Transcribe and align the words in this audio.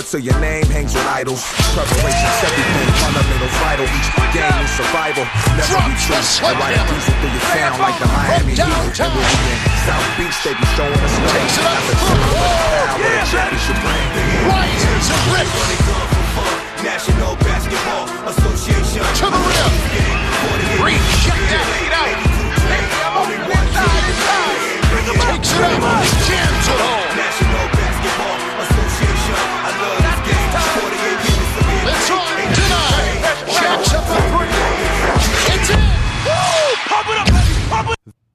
one 0.00 0.08
quarter 0.08 0.16
till 0.16 0.24
your 0.24 0.40
name 0.40 0.64
hangs 0.72 0.94
with 0.94 1.04
idols. 1.06 1.44
Preparation's 1.76 2.40
everything, 2.40 2.88
fundamentals 3.04 3.56
vital. 3.60 3.84
Each 3.84 4.08
game 4.32 4.64
is 4.64 4.72
survival. 4.72 5.24
Never 5.56 5.76
be 5.84 5.94
true. 6.00 6.16
I 6.16 6.56
ride 6.56 6.72
a 6.72 6.82
diesel 6.88 7.12
through 7.20 7.32
your 7.36 7.44
town 7.52 7.76
like 7.80 7.98
the 8.00 8.08
Miami 8.08 8.56
Heat. 8.56 8.64
And 8.64 9.12
when 9.12 9.28
we 9.28 9.52
in 9.52 9.76
South 9.84 10.08
Beach, 10.16 10.36
they 10.44 10.54
be 10.56 10.66
showing 10.76 10.96
us 10.96 11.14
love. 11.20 11.84
Power 12.00 12.88
of 12.88 13.00
the 13.00 13.28
championship 13.28 13.76
ring. 13.84 14.08
Right 14.48 14.72
to. 14.72 15.20
National 16.80 17.36
Basketball 17.44 18.08
Association. 18.24 19.04
To 19.04 19.26
the 19.28 19.36
rim. 19.36 19.72
Rejected. 20.80 21.60
Laid 21.76 21.92
out. 21.92 22.16
Takes 22.56 22.96
it 22.96 23.04
up. 23.04 23.28
Jams 26.24 26.68
it 26.68 26.80
home. 26.80 27.16
National 27.16 27.59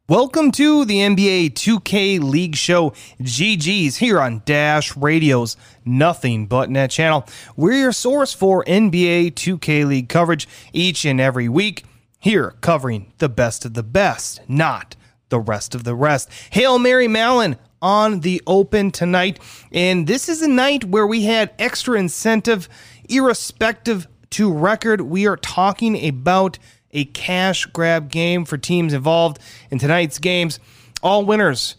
Welcome 0.08 0.52
to 0.52 0.86
the 0.86 1.00
NBA 1.00 1.54
2K 1.54 2.20
League 2.20 2.56
Show 2.56 2.92
GG's 3.22 3.98
here 3.98 4.22
on 4.22 4.44
Dash 4.46 4.96
Radio's 4.96 5.58
Nothing 5.84 6.46
But 6.46 6.70
Net 6.70 6.92
channel. 6.92 7.26
We're 7.56 7.74
your 7.74 7.92
source 7.92 8.32
for 8.32 8.64
NBA 8.66 9.34
2K 9.34 9.88
League 9.88 10.08
coverage 10.08 10.48
each 10.74 11.06
and 11.06 11.20
every 11.20 11.50
week. 11.50 11.86
Here, 12.20 12.56
covering 12.62 13.14
the 13.18 13.30
best 13.30 13.66
of 13.66 13.74
the 13.74 13.84
best, 13.84 14.42
not 14.48 14.96
the 15.30 15.40
rest 15.40 15.74
of 15.74 15.84
the 15.84 15.96
rest. 15.96 16.30
Hail 16.52 16.78
Mary 16.78 17.08
Mallon 17.08 17.58
on 17.82 18.22
the 18.22 18.42
open 18.48 18.92
tonight. 18.92 19.40
And 19.72 20.08
this 20.08 20.30
is 20.30 20.42
a 20.42 20.48
night 20.48 20.86
where 20.86 21.08
we 21.08 21.24
had 21.24 21.54
extra 21.60 22.00
incentive, 22.00 22.70
irrespective 23.10 24.08
to 24.32 24.52
record. 24.52 25.02
We 25.02 25.28
are 25.28 25.38
talking 25.38 26.08
about 26.08 26.58
a 26.92 27.06
cash 27.06 27.66
grab 27.68 28.10
game 28.10 28.46
for 28.46 28.58
teams 28.58 28.94
involved 28.94 29.40
in 29.70 29.80
tonight's 29.80 30.20
games. 30.20 30.60
All 31.04 31.26
winners 31.26 31.76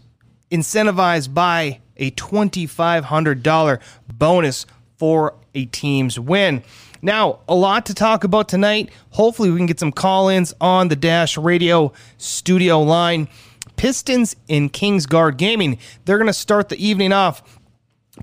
incentivized 0.51 1.35
by 1.35 1.81
a 1.97 2.11
$2,500 2.13 3.81
bonus 4.13 4.67
for 4.97 5.35
a 5.55 5.65
team's 5.67 6.21
win. 6.21 6.63
Now, 7.03 7.41
a 7.49 7.55
lot 7.55 7.87
to 7.87 7.95
talk 7.95 8.25
about 8.25 8.49
tonight. 8.49 8.91
Hopefully, 9.11 9.51
we 9.51 9.59
can 9.59 9.67
get 9.67 9.81
some 9.81 9.93
call 9.93 10.29
ins 10.29 10.55
on 10.61 10.89
the 10.89 10.97
Dash 10.97 11.37
Radio 11.37 11.93
studio 12.19 12.81
line. 12.83 13.29
Pistons 13.77 14.35
in 14.49 14.71
Kingsguard 14.71 15.37
Gaming. 15.37 15.79
They're 16.05 16.17
going 16.17 16.27
to 16.29 16.33
start 16.33 16.69
the 16.69 16.85
evening 16.85 17.13
off 17.13 17.43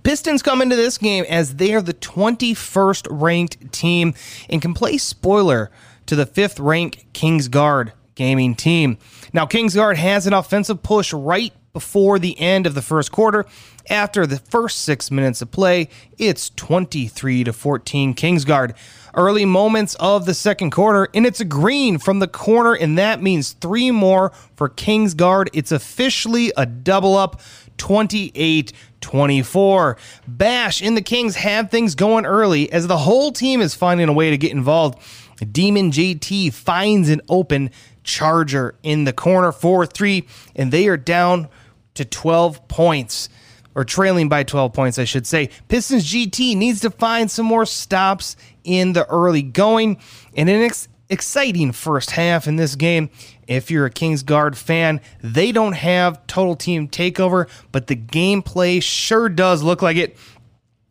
Pistons 0.01 0.41
come 0.41 0.61
into 0.61 0.75
this 0.75 0.97
game 0.97 1.23
as 1.29 1.55
they 1.55 1.73
are 1.73 1.81
the 1.81 1.93
21st 1.93 3.07
ranked 3.09 3.71
team 3.71 4.15
and 4.49 4.61
can 4.61 4.73
play 4.73 4.97
spoiler 4.97 5.69
to 6.07 6.15
the 6.15 6.25
5th 6.25 6.63
ranked 6.63 7.13
Kingsguard 7.13 7.91
gaming 8.15 8.55
team. 8.55 8.97
Now, 9.31 9.45
Kingsguard 9.45 9.95
has 9.97 10.25
an 10.27 10.33
offensive 10.33 10.81
push 10.83 11.13
right 11.13 11.53
before 11.73 12.19
the 12.19 12.39
end 12.39 12.67
of 12.67 12.75
the 12.75 12.81
first 12.81 13.11
quarter. 13.11 13.45
After 13.89 14.25
the 14.25 14.37
first 14.37 14.83
six 14.83 15.11
minutes 15.11 15.41
of 15.41 15.51
play, 15.51 15.89
it's 16.17 16.51
23 16.51 17.43
to 17.43 17.51
14 17.51 18.13
Kingsguard. 18.13 18.75
Early 19.15 19.45
moments 19.45 19.95
of 19.95 20.25
the 20.25 20.33
second 20.33 20.71
quarter, 20.71 21.09
and 21.13 21.25
it's 21.25 21.39
a 21.39 21.45
green 21.45 21.97
from 21.97 22.19
the 22.19 22.27
corner, 22.27 22.73
and 22.73 22.97
that 22.97 23.21
means 23.21 23.53
three 23.53 23.91
more 23.91 24.31
for 24.55 24.69
Kingsguard. 24.69 25.49
It's 25.53 25.71
officially 25.71 26.51
a 26.55 26.65
double 26.65 27.15
up 27.15 27.41
28 27.77 28.73
24. 29.01 29.97
Bash 30.27 30.81
and 30.81 30.95
the 30.95 31.01
Kings 31.01 31.35
have 31.35 31.69
things 31.69 31.93
going 31.93 32.25
early 32.25 32.71
as 32.71 32.87
the 32.87 32.97
whole 32.97 33.31
team 33.31 33.61
is 33.61 33.75
finding 33.75 34.07
a 34.07 34.13
way 34.13 34.29
to 34.29 34.37
get 34.37 34.51
involved. 34.51 34.97
Demon 35.51 35.91
JT 35.91 36.53
finds 36.53 37.09
an 37.09 37.21
open 37.27 37.69
charger 38.03 38.75
in 38.83 39.03
the 39.03 39.13
corner 39.13 39.51
4 39.51 39.85
3, 39.85 40.25
and 40.55 40.71
they 40.71 40.87
are 40.87 40.97
down 40.97 41.49
to 41.95 42.05
12 42.05 42.67
points. 42.67 43.29
Or 43.75 43.83
trailing 43.83 44.29
by 44.29 44.43
12 44.43 44.71
points, 44.71 44.99
I 44.99 45.03
should 45.03 45.25
say. 45.25 45.49
Pistons 45.67 46.05
GT 46.05 46.55
needs 46.55 46.79
to 46.81 46.91
find 46.91 47.31
some 47.31 47.47
more 47.47 47.65
stops 47.65 48.35
in 48.63 48.93
the 48.93 49.03
early 49.09 49.41
going. 49.41 49.99
And 50.37 50.47
an 50.47 50.61
ex- 50.61 50.87
exciting 51.09 51.71
first 51.71 52.11
half 52.11 52.47
in 52.47 52.55
this 52.55 52.75
game. 52.75 53.09
If 53.47 53.69
you're 53.71 53.85
a 53.85 53.91
Kingsguard 53.91 54.55
fan, 54.55 55.01
they 55.21 55.51
don't 55.51 55.73
have 55.73 56.25
total 56.27 56.55
team 56.55 56.87
takeover, 56.87 57.49
but 57.71 57.87
the 57.87 57.95
gameplay 57.95 58.81
sure 58.81 59.29
does 59.29 59.63
look 59.63 59.81
like 59.81 59.97
it. 59.97 60.17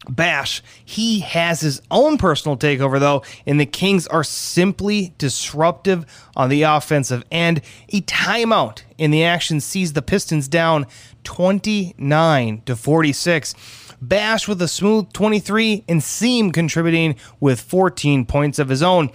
Bash, 0.08 0.62
he 0.84 1.20
has 1.20 1.60
his 1.60 1.80
own 1.88 2.18
personal 2.18 2.56
takeover 2.56 2.98
though, 2.98 3.22
and 3.46 3.60
the 3.60 3.66
Kings 3.66 4.08
are 4.08 4.24
simply 4.24 5.14
disruptive 5.16 6.04
on 6.34 6.48
the 6.48 6.62
offensive 6.62 7.24
end. 7.30 7.60
A 7.90 8.00
timeout 8.02 8.82
in 8.98 9.12
the 9.12 9.22
action 9.22 9.60
sees 9.60 9.92
the 9.92 10.02
Pistons 10.02 10.48
down 10.48 10.86
29 11.22 12.62
to 12.66 12.74
46. 12.74 13.54
Bash 14.00 14.48
with 14.48 14.60
a 14.60 14.66
smooth 14.66 15.12
23 15.12 15.84
and 15.88 16.02
Seam 16.02 16.50
contributing 16.50 17.14
with 17.38 17.60
14 17.60 18.26
points 18.26 18.58
of 18.58 18.68
his 18.68 18.82
own. 18.82 19.10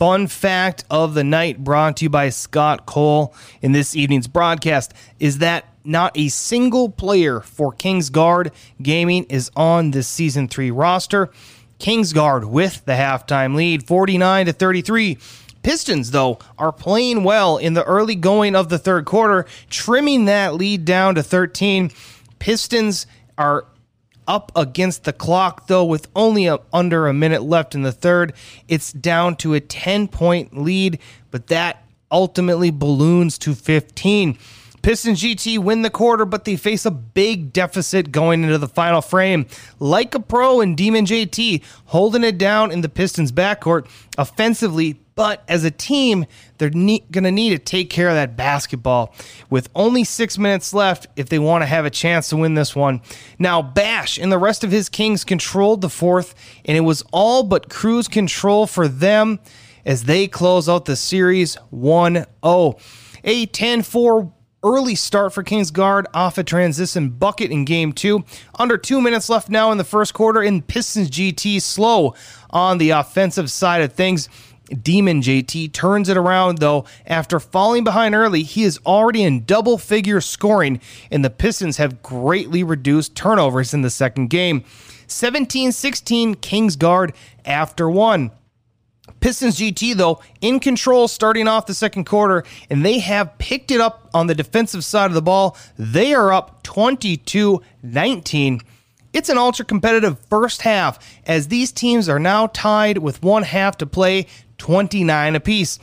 Fun 0.00 0.28
fact 0.28 0.82
of 0.90 1.12
the 1.12 1.22
night 1.22 1.62
brought 1.62 1.98
to 1.98 2.06
you 2.06 2.08
by 2.08 2.30
Scott 2.30 2.86
Cole 2.86 3.34
in 3.60 3.72
this 3.72 3.94
evening's 3.94 4.28
broadcast 4.28 4.94
is 5.18 5.40
that 5.40 5.66
not 5.84 6.16
a 6.16 6.28
single 6.28 6.88
player 6.88 7.40
for 7.40 7.70
Kingsguard 7.70 8.50
Gaming 8.80 9.24
is 9.24 9.50
on 9.54 9.90
this 9.90 10.08
season 10.08 10.48
3 10.48 10.70
roster. 10.70 11.28
Kingsguard 11.78 12.46
with 12.46 12.82
the 12.86 12.94
halftime 12.94 13.54
lead 13.54 13.86
49 13.86 14.46
to 14.46 14.54
33. 14.54 15.18
Pistons, 15.62 16.12
though, 16.12 16.38
are 16.56 16.72
playing 16.72 17.22
well 17.22 17.58
in 17.58 17.74
the 17.74 17.84
early 17.84 18.14
going 18.14 18.56
of 18.56 18.70
the 18.70 18.78
third 18.78 19.04
quarter, 19.04 19.44
trimming 19.68 20.24
that 20.24 20.54
lead 20.54 20.86
down 20.86 21.14
to 21.16 21.22
13. 21.22 21.90
Pistons 22.38 23.06
are 23.36 23.66
up 24.30 24.52
against 24.54 25.02
the 25.02 25.12
clock, 25.12 25.66
though, 25.66 25.84
with 25.84 26.06
only 26.14 26.46
a, 26.46 26.60
under 26.72 27.08
a 27.08 27.12
minute 27.12 27.42
left 27.42 27.74
in 27.74 27.82
the 27.82 27.90
third. 27.90 28.32
It's 28.68 28.92
down 28.92 29.34
to 29.36 29.54
a 29.54 29.60
10 29.60 30.06
point 30.06 30.56
lead, 30.56 31.00
but 31.32 31.48
that 31.48 31.84
ultimately 32.12 32.70
balloons 32.70 33.38
to 33.38 33.56
15. 33.56 34.38
Pistons 34.82 35.20
GT 35.20 35.58
win 35.58 35.82
the 35.82 35.90
quarter, 35.90 36.24
but 36.24 36.44
they 36.44 36.56
face 36.56 36.86
a 36.86 36.92
big 36.92 37.52
deficit 37.52 38.12
going 38.12 38.44
into 38.44 38.56
the 38.56 38.68
final 38.68 39.02
frame. 39.02 39.46
Like 39.80 40.14
a 40.14 40.20
pro 40.20 40.60
and 40.60 40.76
Demon 40.76 41.06
JT 41.06 41.62
holding 41.86 42.22
it 42.22 42.38
down 42.38 42.70
in 42.70 42.82
the 42.82 42.88
Pistons 42.88 43.32
backcourt 43.32 43.88
offensively, 44.16 45.00
but 45.20 45.44
as 45.48 45.64
a 45.64 45.70
team, 45.70 46.24
they're 46.56 46.70
ne- 46.70 47.04
going 47.10 47.24
to 47.24 47.30
need 47.30 47.50
to 47.50 47.58
take 47.58 47.90
care 47.90 48.08
of 48.08 48.14
that 48.14 48.38
basketball 48.38 49.14
with 49.50 49.68
only 49.74 50.02
six 50.02 50.38
minutes 50.38 50.72
left 50.72 51.08
if 51.14 51.28
they 51.28 51.38
want 51.38 51.60
to 51.60 51.66
have 51.66 51.84
a 51.84 51.90
chance 51.90 52.30
to 52.30 52.38
win 52.38 52.54
this 52.54 52.74
one. 52.74 53.02
Now, 53.38 53.60
Bash 53.60 54.16
and 54.16 54.32
the 54.32 54.38
rest 54.38 54.64
of 54.64 54.70
his 54.70 54.88
Kings 54.88 55.22
controlled 55.22 55.82
the 55.82 55.90
fourth, 55.90 56.34
and 56.64 56.74
it 56.74 56.80
was 56.80 57.04
all 57.12 57.42
but 57.42 57.68
cruise 57.68 58.08
control 58.08 58.66
for 58.66 58.88
them 58.88 59.40
as 59.84 60.04
they 60.04 60.26
close 60.26 60.70
out 60.70 60.86
the 60.86 60.96
series 60.96 61.56
1 61.68 62.24
0. 62.42 62.78
A 63.22 63.44
10 63.44 63.82
4 63.82 64.32
early 64.62 64.94
start 64.94 65.32
for 65.32 65.42
Kings 65.42 65.70
guard 65.70 66.06
off 66.12 66.38
a 66.38 66.44
transition 66.44 67.10
bucket 67.10 67.50
in 67.50 67.64
game 67.64 67.92
two. 67.92 68.24
Under 68.58 68.76
two 68.76 69.00
minutes 69.00 69.28
left 69.28 69.48
now 69.48 69.72
in 69.72 69.78
the 69.78 69.84
first 69.84 70.14
quarter, 70.14 70.42
and 70.42 70.66
Pistons 70.66 71.10
GT 71.10 71.60
slow 71.62 72.14
on 72.50 72.78
the 72.78 72.90
offensive 72.90 73.50
side 73.50 73.82
of 73.82 73.92
things. 73.92 74.28
Demon 74.82 75.20
JT 75.20 75.72
turns 75.72 76.08
it 76.08 76.16
around 76.16 76.58
though. 76.58 76.84
After 77.06 77.40
falling 77.40 77.84
behind 77.84 78.14
early, 78.14 78.42
he 78.42 78.64
is 78.64 78.78
already 78.86 79.22
in 79.22 79.44
double 79.44 79.78
figure 79.78 80.20
scoring, 80.20 80.80
and 81.10 81.24
the 81.24 81.30
Pistons 81.30 81.76
have 81.78 82.02
greatly 82.02 82.62
reduced 82.62 83.14
turnovers 83.14 83.74
in 83.74 83.82
the 83.82 83.90
second 83.90 84.30
game. 84.30 84.64
17 85.06 85.72
16 85.72 86.36
Kingsguard 86.36 87.14
after 87.44 87.90
one. 87.90 88.30
Pistons 89.20 89.58
GT, 89.58 89.94
though, 89.94 90.20
in 90.40 90.60
control 90.60 91.06
starting 91.08 91.46
off 91.46 91.66
the 91.66 91.74
second 91.74 92.04
quarter, 92.04 92.44
and 92.70 92.84
they 92.84 93.00
have 93.00 93.36
picked 93.38 93.70
it 93.70 93.80
up 93.80 94.08
on 94.14 94.28
the 94.28 94.34
defensive 94.34 94.84
side 94.84 95.06
of 95.06 95.14
the 95.14 95.22
ball. 95.22 95.56
They 95.76 96.14
are 96.14 96.32
up 96.32 96.62
22 96.62 97.60
19. 97.82 98.60
It's 99.12 99.28
an 99.28 99.38
ultra 99.38 99.64
competitive 99.64 100.18
first 100.30 100.62
half 100.62 100.98
as 101.26 101.48
these 101.48 101.72
teams 101.72 102.08
are 102.08 102.20
now 102.20 102.46
tied 102.46 102.98
with 102.98 103.22
one 103.22 103.42
half 103.42 103.76
to 103.78 103.86
play, 103.86 104.26
29 104.60 105.34
apiece. 105.34 105.78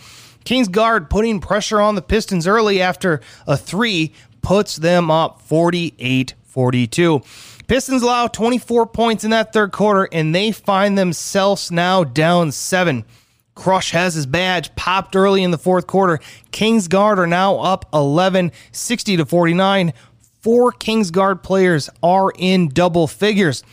Kingsguard 0.46 1.10
putting 1.10 1.42
pressure 1.42 1.82
on 1.82 1.96
the 1.96 2.02
Pistons 2.02 2.48
early 2.48 2.82
after 2.82 3.20
a 3.46 3.58
three 3.58 4.14
puts 4.42 4.78
them 4.78 5.12
up 5.12 5.42
48 5.42 6.34
42. 6.46 7.22
Pistons 7.68 8.02
allow 8.02 8.28
24 8.28 8.88
points 8.88 9.26
in 9.26 9.32
that 9.32 9.52
third 9.52 9.74
quarter, 9.74 10.08
and 10.12 10.34
they 10.34 10.52
find 10.52 10.98
themselves 10.98 11.70
now 11.70 12.06
down 12.06 12.54
seven. 12.54 13.04
Crush 13.56 13.92
has 13.92 14.14
his 14.14 14.26
badge 14.26 14.74
popped 14.76 15.16
early 15.16 15.44
in 15.44 15.52
the 15.52 15.58
fourth 15.58 15.86
quarter. 15.86 16.20
Kingsguard 16.52 17.18
are 17.18 17.28
now 17.28 17.58
up 17.58 17.90
11, 17.94 18.54
60 18.72 19.18
to 19.18 19.26
49. 19.26 19.94
four 20.40 20.72
Kingsguard 20.72 21.44
players 21.44 21.90
are 22.02 22.32
in 22.38 22.70
double 22.70 23.08
figures. 23.08 23.64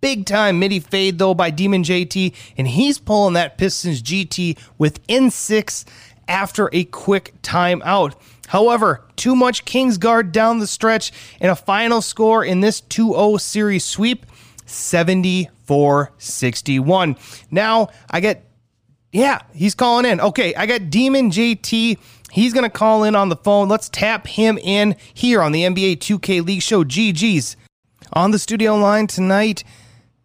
Big 0.00 0.26
time 0.26 0.58
midi 0.58 0.80
fade 0.80 1.18
though 1.18 1.34
by 1.34 1.50
Demon 1.50 1.82
JT, 1.82 2.34
and 2.56 2.68
he's 2.68 2.98
pulling 2.98 3.34
that 3.34 3.58
Pistons 3.58 4.02
GT 4.02 4.58
within 4.78 5.30
six 5.30 5.84
after 6.28 6.68
a 6.72 6.84
quick 6.84 7.34
timeout. 7.42 8.14
However, 8.48 9.04
too 9.16 9.34
much 9.34 9.64
Kings 9.64 9.98
guard 9.98 10.32
down 10.32 10.58
the 10.58 10.66
stretch, 10.66 11.12
and 11.40 11.50
a 11.50 11.56
final 11.56 12.00
score 12.00 12.44
in 12.44 12.60
this 12.60 12.80
2 12.80 13.12
0 13.12 13.36
series 13.38 13.84
sweep 13.84 14.26
74 14.66 16.12
61. 16.18 17.16
Now 17.50 17.88
I 18.10 18.20
get, 18.20 18.44
yeah, 19.12 19.40
he's 19.54 19.74
calling 19.74 20.04
in. 20.04 20.20
Okay, 20.20 20.54
I 20.54 20.66
got 20.66 20.90
Demon 20.90 21.30
JT. 21.30 21.98
He's 22.30 22.52
going 22.52 22.64
to 22.64 22.70
call 22.70 23.04
in 23.04 23.14
on 23.14 23.28
the 23.28 23.36
phone. 23.36 23.68
Let's 23.68 23.88
tap 23.88 24.26
him 24.26 24.58
in 24.58 24.96
here 25.14 25.40
on 25.40 25.52
the 25.52 25.62
NBA 25.62 25.98
2K 25.98 26.44
League 26.44 26.62
Show 26.62 26.84
GG's. 26.84 27.56
On 28.16 28.30
the 28.30 28.38
studio 28.38 28.76
line 28.76 29.08
tonight, 29.08 29.62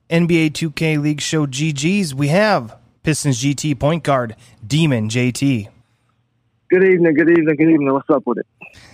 NBA 0.10 0.52
2K 0.52 1.02
League 1.02 1.20
Show 1.20 1.46
GG's, 1.46 2.16
we 2.16 2.30
have 2.30 2.78
Pistons 3.04 3.44
GT 3.44 3.78
point 3.78 4.06
guard, 4.06 4.38
Demon 4.66 5.10
JT. 5.10 5.68
Good 6.70 6.84
evening, 6.86 7.14
good 7.16 7.30
evening, 7.30 7.54
good 7.58 7.70
evening. 7.70 7.92
What's 7.92 8.10
up 8.10 8.24
with 8.26 8.38
it? 8.38 8.48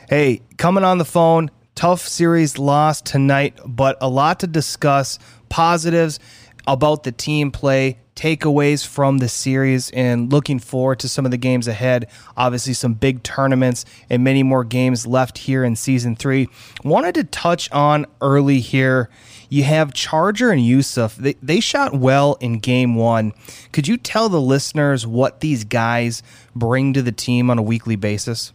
Hey, 0.10 0.42
coming 0.58 0.84
on 0.84 0.98
the 0.98 1.06
phone, 1.06 1.52
tough 1.76 2.08
series 2.08 2.58
loss 2.58 3.00
tonight, 3.04 3.60
but 3.64 4.00
a 4.02 4.10
lot 4.10 4.40
to 4.40 4.48
discuss. 4.48 5.20
Positives 5.48 6.20
about 6.66 7.04
the 7.04 7.12
team 7.12 7.52
play, 7.52 8.00
takeaways 8.18 8.86
from 8.86 9.20
the 9.20 9.30
series, 9.30 9.92
and 9.92 10.34
looking 10.34 10.60
forward 10.60 11.00
to 11.00 11.08
some 11.08 11.24
of 11.24 11.32
the 11.32 11.38
games 11.38 11.68
ahead. 11.68 12.08
Obviously, 12.36 12.74
some 12.74 12.96
big 12.96 13.24
tournaments 13.24 13.86
and 14.10 14.24
many 14.24 14.44
more 14.44 14.66
games 14.66 15.08
left 15.08 15.38
here 15.38 15.64
in 15.64 15.76
season 15.76 16.16
three. 16.16 16.50
Wanted 16.84 17.16
to 17.16 17.24
touch 17.24 17.72
on 17.72 18.06
early 18.20 18.60
here. 18.60 19.10
You 19.50 19.64
have 19.64 19.94
Charger 19.94 20.52
and 20.52 20.66
Yusuf. 20.66 21.16
They, 21.16 21.36
they 21.42 21.62
shot 21.62 21.94
well 21.94 22.36
in 22.42 22.60
game 22.60 22.96
one. 22.96 23.34
Could 23.72 23.88
you 23.88 23.96
tell 23.96 24.28
the 24.28 24.42
listeners 24.42 25.08
what 25.08 25.40
these 25.40 25.64
guys 25.64 26.22
bring 26.54 26.92
to 26.94 27.02
the 27.02 27.14
team 27.14 27.50
on 27.50 27.58
a 27.58 27.64
weekly 27.64 27.96
basis? 27.96 28.52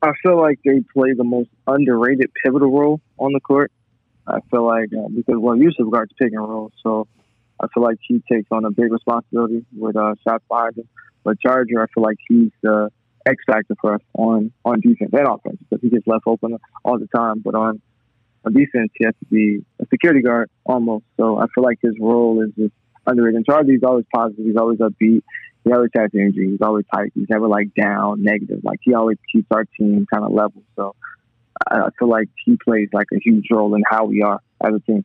I 0.00 0.12
feel 0.22 0.40
like 0.40 0.60
they 0.64 0.84
play 0.94 1.14
the 1.14 1.24
most 1.24 1.50
underrated 1.66 2.30
pivotal 2.44 2.70
role 2.70 3.00
on 3.18 3.32
the 3.32 3.40
court. 3.40 3.72
I 4.28 4.40
feel 4.50 4.66
like 4.66 4.90
uh, 4.92 5.08
because 5.08 5.36
well, 5.38 5.56
Yusuf 5.56 5.90
guards 5.90 6.12
pick 6.18 6.32
and 6.32 6.40
roll, 6.40 6.70
so 6.82 7.08
I 7.60 7.66
feel 7.72 7.82
like 7.82 7.98
he 8.06 8.22
takes 8.30 8.48
on 8.50 8.64
a 8.64 8.70
big 8.70 8.92
responsibility 8.92 9.64
with 9.76 9.96
uh, 9.96 10.14
shots. 10.26 10.44
But 10.48 11.40
Charger, 11.40 11.82
I 11.82 11.86
feel 11.92 12.04
like 12.04 12.18
he's 12.28 12.50
the 12.62 12.90
X 13.26 13.36
factor 13.46 13.74
for 13.80 13.94
us 13.94 14.00
on 14.14 14.52
on 14.64 14.80
defense 14.80 15.10
and 15.12 15.28
offense 15.28 15.58
because 15.60 15.82
he 15.82 15.90
gets 15.90 16.06
left 16.06 16.24
open 16.26 16.58
all 16.84 16.98
the 16.98 17.08
time. 17.14 17.40
But 17.40 17.54
on 17.54 17.80
on 18.44 18.52
defense, 18.52 18.90
he 18.94 19.04
has 19.04 19.14
to 19.20 19.26
be 19.30 19.64
a 19.80 19.86
security 19.90 20.22
guard 20.22 20.50
almost. 20.64 21.04
So 21.16 21.38
I 21.38 21.46
feel 21.54 21.64
like 21.64 21.78
his 21.82 21.94
role 22.00 22.42
is 22.42 22.50
just 22.56 22.74
underrated. 23.06 23.36
And 23.36 23.46
Charlie's 23.46 23.82
always 23.82 24.04
positive. 24.14 24.44
He's 24.44 24.56
always 24.56 24.78
upbeat. 24.78 25.22
He 25.64 25.72
always 25.72 25.90
has 25.96 26.10
energy. 26.14 26.48
He's 26.50 26.62
always 26.62 26.84
tight. 26.94 27.12
He's 27.14 27.28
never 27.28 27.48
like 27.48 27.74
down, 27.74 28.22
negative. 28.22 28.60
Like 28.62 28.78
he 28.82 28.94
always 28.94 29.18
keeps 29.32 29.48
our 29.50 29.64
team 29.78 30.06
kind 30.12 30.24
of 30.24 30.32
level. 30.32 30.62
So 30.76 30.94
Uh, 31.70 31.84
I 31.86 31.90
feel 31.98 32.08
like 32.08 32.28
he 32.44 32.56
plays 32.56 32.88
like 32.92 33.08
a 33.12 33.18
huge 33.18 33.46
role 33.50 33.74
in 33.74 33.82
how 33.88 34.04
we 34.04 34.22
are 34.22 34.40
as 34.60 34.74
a 34.74 34.80
team. 34.80 35.04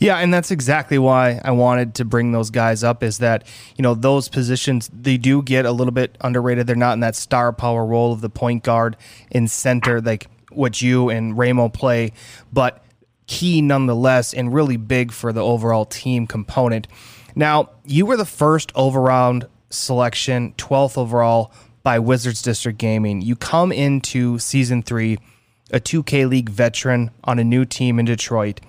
Yeah, 0.00 0.16
and 0.16 0.32
that's 0.34 0.50
exactly 0.50 0.98
why 0.98 1.40
I 1.44 1.52
wanted 1.52 1.94
to 1.96 2.04
bring 2.04 2.32
those 2.32 2.50
guys 2.50 2.82
up 2.82 3.02
is 3.02 3.18
that, 3.18 3.46
you 3.76 3.82
know, 3.82 3.94
those 3.94 4.28
positions 4.28 4.90
they 4.92 5.16
do 5.16 5.42
get 5.42 5.66
a 5.66 5.72
little 5.72 5.92
bit 5.92 6.16
underrated. 6.20 6.66
They're 6.66 6.76
not 6.76 6.94
in 6.94 7.00
that 7.00 7.14
star 7.14 7.52
power 7.52 7.86
role 7.86 8.12
of 8.12 8.20
the 8.20 8.30
point 8.30 8.64
guard 8.64 8.96
in 9.30 9.46
center 9.46 10.00
like 10.00 10.26
what 10.50 10.82
you 10.82 11.10
and 11.10 11.36
Ramo 11.36 11.68
play, 11.68 12.12
but 12.52 12.84
key 13.26 13.60
nonetheless 13.60 14.34
and 14.34 14.52
really 14.52 14.76
big 14.76 15.12
for 15.12 15.32
the 15.32 15.42
overall 15.42 15.84
team 15.84 16.26
component. 16.26 16.88
Now, 17.34 17.70
you 17.84 18.06
were 18.06 18.16
the 18.16 18.24
first 18.24 18.72
overround 18.74 19.48
selection, 19.70 20.54
12th 20.56 20.98
overall 20.98 21.52
by 21.82 21.98
Wizards 21.98 22.42
District 22.42 22.78
Gaming. 22.78 23.20
You 23.20 23.36
come 23.36 23.70
into 23.70 24.38
season 24.38 24.82
three, 24.82 25.18
a 25.72 25.80
2K 25.80 26.28
League 26.28 26.48
veteran 26.48 27.10
on 27.24 27.38
a 27.38 27.44
new 27.44 27.64
team 27.64 27.98
in 27.98 28.06
Detroit. 28.06 28.60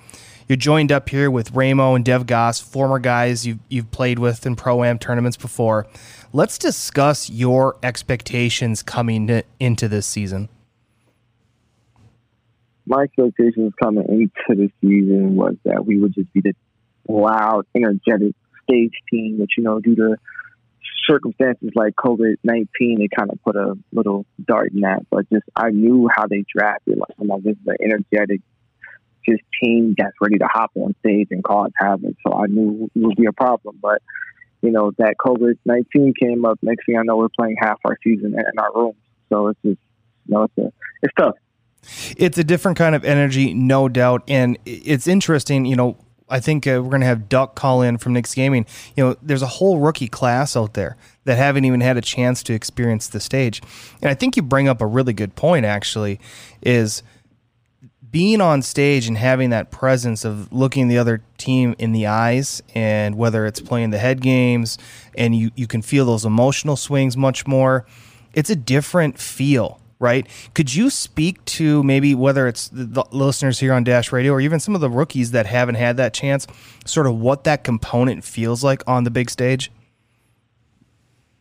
You're 0.47 0.55
joined 0.55 0.91
up 0.91 1.09
here 1.09 1.29
with 1.29 1.51
Ramo 1.51 1.95
and 1.95 2.03
Dev 2.03 2.25
Goss, 2.25 2.59
former 2.59 2.99
guys 2.99 3.45
you've, 3.45 3.59
you've 3.69 3.91
played 3.91 4.17
with 4.19 4.45
in 4.45 4.55
Pro 4.55 4.83
Am 4.83 4.97
tournaments 4.97 5.37
before. 5.37 5.85
Let's 6.33 6.57
discuss 6.57 7.29
your 7.29 7.77
expectations 7.83 8.81
coming 8.81 9.27
to, 9.27 9.43
into 9.59 9.87
this 9.87 10.07
season 10.07 10.49
my 12.89 13.03
expectations 13.03 13.71
coming 13.81 14.03
into 14.09 14.31
the 14.49 14.69
season 14.81 15.35
was 15.35 15.55
that 15.63 15.85
we 15.85 15.99
would 15.99 16.13
just 16.13 16.33
be 16.33 16.41
the 16.41 16.53
loud, 17.07 17.65
energetic 17.75 18.33
stage 18.63 18.93
team, 19.09 19.37
that, 19.37 19.47
you 19.55 19.63
know, 19.63 19.79
due 19.79 19.95
to 19.95 20.17
circumstances 21.09 21.69
like 21.75 21.95
COVID 21.95 22.35
19, 22.43 23.01
it 23.01 23.11
kind 23.15 23.31
of 23.31 23.41
put 23.43 23.55
a 23.55 23.75
little 23.91 24.25
dart 24.45 24.71
in 24.73 24.81
that. 24.81 25.05
But 25.09 25.29
just, 25.29 25.45
I 25.55 25.69
knew 25.69 26.09
how 26.13 26.27
they 26.27 26.43
drafted. 26.53 26.97
Like, 26.97 27.15
I'm 27.19 27.27
like, 27.27 27.43
this 27.43 27.53
is 27.53 27.67
an 27.67 27.77
energetic, 27.83 28.41
just 29.27 29.41
team 29.61 29.95
that's 29.97 30.15
ready 30.21 30.37
to 30.37 30.47
hop 30.47 30.71
on 30.75 30.95
stage 30.99 31.27
and 31.31 31.43
cause 31.43 31.71
havoc. 31.77 32.15
So 32.25 32.33
I 32.33 32.47
knew 32.47 32.89
it 32.95 32.99
would 32.99 33.15
be 33.15 33.25
a 33.25 33.33
problem. 33.33 33.79
But, 33.81 34.01
you 34.61 34.71
know, 34.71 34.91
that 34.97 35.15
COVID 35.17 35.57
19 35.65 36.13
came 36.21 36.45
up. 36.45 36.59
Next 36.61 36.85
thing 36.85 36.97
I 36.97 37.03
know, 37.03 37.17
we're 37.17 37.29
playing 37.29 37.55
half 37.59 37.79
our 37.85 37.97
season 38.03 38.35
in 38.35 38.59
our 38.59 38.71
rooms. 38.73 38.95
So 39.29 39.47
it's 39.47 39.59
just, 39.63 39.79
you 40.27 40.35
know, 40.35 40.43
it's, 40.43 40.57
a, 40.57 40.71
it's 41.01 41.13
tough. 41.17 41.35
It's 42.17 42.37
a 42.37 42.43
different 42.43 42.77
kind 42.77 42.93
of 42.93 43.05
energy, 43.05 43.53
no 43.53 43.87
doubt. 43.87 44.23
And 44.27 44.57
it's 44.65 45.07
interesting, 45.07 45.65
you 45.65 45.75
know, 45.75 45.97
I 46.29 46.39
think 46.39 46.67
uh, 46.67 46.81
we're 46.83 46.89
going 46.89 47.01
to 47.01 47.07
have 47.07 47.29
Duck 47.29 47.55
call 47.55 47.81
in 47.81 47.97
from 47.97 48.13
Knicks 48.13 48.33
Gaming. 48.33 48.65
You 48.95 49.03
know, 49.03 49.15
there's 49.21 49.41
a 49.41 49.47
whole 49.47 49.79
rookie 49.79 50.07
class 50.07 50.55
out 50.55 50.73
there 50.73 50.97
that 51.25 51.37
haven't 51.37 51.65
even 51.65 51.81
had 51.81 51.97
a 51.97 52.01
chance 52.01 52.43
to 52.43 52.53
experience 52.53 53.07
the 53.07 53.19
stage. 53.19 53.61
And 54.01 54.09
I 54.09 54.13
think 54.13 54.37
you 54.37 54.43
bring 54.43 54.67
up 54.67 54.81
a 54.81 54.85
really 54.85 55.13
good 55.13 55.35
point, 55.35 55.65
actually, 55.65 56.19
is 56.61 57.03
being 58.11 58.41
on 58.41 58.61
stage 58.61 59.07
and 59.07 59.17
having 59.17 59.51
that 59.51 59.71
presence 59.71 60.25
of 60.25 60.51
looking 60.51 60.87
the 60.87 60.97
other 60.97 61.21
team 61.37 61.75
in 61.77 61.91
the 61.91 62.07
eyes 62.07 62.61
and 62.73 63.15
whether 63.15 63.45
it's 63.45 63.59
playing 63.59 63.91
the 63.91 63.99
head 63.99 64.21
games 64.21 64.77
and 65.15 65.35
you, 65.35 65.51
you 65.55 65.67
can 65.67 65.81
feel 65.81 66.05
those 66.05 66.25
emotional 66.25 66.75
swings 66.75 67.15
much 67.15 67.45
more. 67.45 67.85
It's 68.33 68.49
a 68.49 68.55
different 68.55 69.19
feel 69.19 69.79
right? 69.99 70.27
Could 70.53 70.73
you 70.73 70.89
speak 70.89 71.43
to 71.45 71.83
maybe 71.83 72.15
whether 72.15 72.47
it's 72.47 72.69
the 72.71 73.03
listeners 73.11 73.59
here 73.59 73.73
on 73.73 73.83
Dash 73.83 74.11
Radio 74.11 74.33
or 74.33 74.41
even 74.41 74.59
some 74.59 74.73
of 74.73 74.81
the 74.81 74.89
rookies 74.89 75.31
that 75.31 75.45
haven't 75.45 75.75
had 75.75 75.97
that 75.97 76.13
chance, 76.13 76.47
sort 76.85 77.05
of 77.05 77.15
what 77.19 77.43
that 77.43 77.63
component 77.63 78.23
feels 78.23 78.63
like 78.63 78.81
on 78.87 79.03
the 79.03 79.11
big 79.11 79.29
stage? 79.29 79.71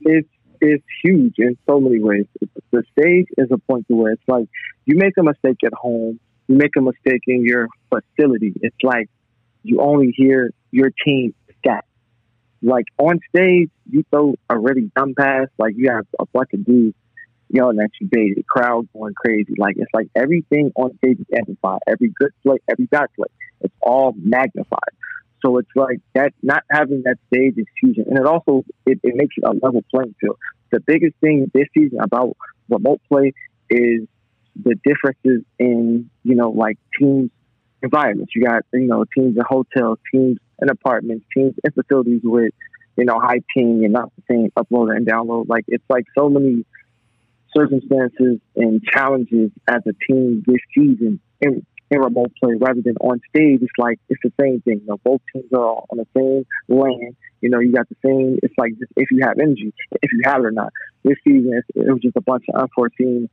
It's 0.00 0.28
it's 0.60 0.84
huge 1.04 1.34
in 1.38 1.56
so 1.68 1.78
many 1.78 2.00
ways. 2.00 2.26
The 2.72 2.82
stage 2.98 3.26
is 3.36 3.48
a 3.52 3.58
point 3.58 3.86
to 3.88 3.94
where 3.94 4.12
it's 4.12 4.22
like 4.26 4.48
you 4.86 4.96
make 4.96 5.16
a 5.16 5.22
mistake 5.22 5.58
at 5.64 5.72
home, 5.72 6.18
you 6.48 6.56
make 6.56 6.74
a 6.76 6.80
mistake 6.80 7.22
in 7.28 7.44
your 7.44 7.68
facility. 7.88 8.52
It's 8.60 8.76
like 8.82 9.08
you 9.62 9.80
only 9.80 10.12
hear 10.16 10.50
your 10.72 10.90
team 11.04 11.32
stat. 11.60 11.84
Like 12.60 12.86
on 12.98 13.20
stage, 13.28 13.70
you 13.88 14.04
throw 14.10 14.34
a 14.50 14.58
really 14.58 14.90
dumb 14.96 15.14
pass, 15.16 15.46
like 15.58 15.74
you 15.76 15.90
have 15.90 16.06
a 16.18 16.26
bunch 16.26 16.50
of 16.54 16.64
dudes 16.64 16.96
yelling 17.50 17.78
at 17.81 17.90
you, 18.00 18.09
baby, 18.11 18.35
the 18.37 18.43
crowd 18.43 18.88
going 18.93 19.14
crazy. 19.14 19.55
Like 19.57 19.76
it's 19.78 19.93
like 19.93 20.09
everything 20.14 20.73
on 20.76 20.97
stage 20.99 21.19
is 21.21 21.26
amplified. 21.37 21.81
Every 21.87 22.12
good 22.19 22.33
play, 22.43 22.59
every 22.69 22.87
bad 22.87 23.07
play, 23.17 23.28
it's 23.61 23.75
all 23.81 24.14
magnified. 24.17 24.93
So 25.45 25.59
it's 25.59 25.71
like 25.76 26.00
that. 26.14 26.33
Not 26.43 26.64
having 26.71 27.02
that 27.05 27.19
stage 27.33 27.55
is 27.57 27.67
huge, 27.81 27.99
and 27.99 28.19
it 28.19 28.26
also 28.26 28.64
it, 28.87 28.99
it 29.02 29.14
makes 29.14 29.35
it 29.37 29.45
a 29.45 29.52
level 29.52 29.85
playing 29.95 30.14
field. 30.21 30.37
The 30.71 30.81
biggest 30.81 31.14
thing 31.21 31.50
this 31.55 31.67
season 31.76 32.00
about 32.00 32.37
remote 32.69 33.00
play 33.09 33.33
is 33.71 34.07
the 34.62 34.75
differences 34.85 35.45
in 35.59 36.11
you 36.25 36.35
know 36.35 36.50
like 36.50 36.78
teams 36.99 37.31
environments. 37.83 38.33
You 38.35 38.47
got 38.47 38.64
you 38.73 38.87
know 38.87 39.05
teams 39.17 39.37
in 39.37 39.43
hotels, 39.49 39.99
teams 40.12 40.38
in 40.61 40.69
apartments, 40.69 41.25
teams 41.35 41.55
in 41.62 41.73
facilities 41.73 42.21
with 42.25 42.52
you 42.97 43.05
know 43.05 43.21
high 43.21 43.40
ping 43.55 43.85
and 43.85 43.93
not 43.93 44.11
the 44.17 44.23
same 44.28 44.50
upload 44.59 44.95
and 44.95 45.07
download. 45.07 45.49
Like 45.49 45.64
it's 45.69 45.85
like 45.88 46.05
so 46.19 46.28
many 46.28 46.64
circumstances 47.57 48.40
and 48.57 48.83
challenges 48.93 49.50
as 49.69 49.83
a 49.87 49.93
team 50.07 50.43
this 50.47 50.61
season 50.76 51.21
in, 51.40 51.64
in 51.90 52.00
remote 52.00 52.33
play 52.43 52.55
rather 52.59 52.83
than 52.83 52.97
on 53.00 53.21
stage. 53.28 53.61
It's 53.62 53.73
like 53.78 53.99
it's 54.09 54.21
the 54.23 54.33
same 54.40 54.61
thing. 54.62 54.81
You 54.81 54.87
know, 54.87 54.99
both 55.05 55.21
teams 55.33 55.52
are 55.52 55.85
on 55.90 55.99
the 55.99 56.07
same 56.17 56.47
land. 56.69 57.17
You 57.40 57.50
know, 57.50 57.61
you 57.61 57.73
got 57.73 57.88
the 57.88 57.97
same. 58.05 58.38
It's 58.43 58.55
like 58.59 58.73
just 58.78 58.93
if 58.97 59.11
you 59.11 59.21
have 59.23 59.38
energy, 59.40 59.73
if 60.02 60.12
you 60.12 60.23
have 60.25 60.40
it 60.40 60.47
or 60.47 60.50
not. 60.50 60.73
This 61.05 61.17
season, 61.26 61.62
it 61.75 61.93
was 61.93 62.00
just 62.02 62.17
a 62.17 62.21
bunch 62.21 62.45
of 62.52 62.61
unforeseen 62.61 63.28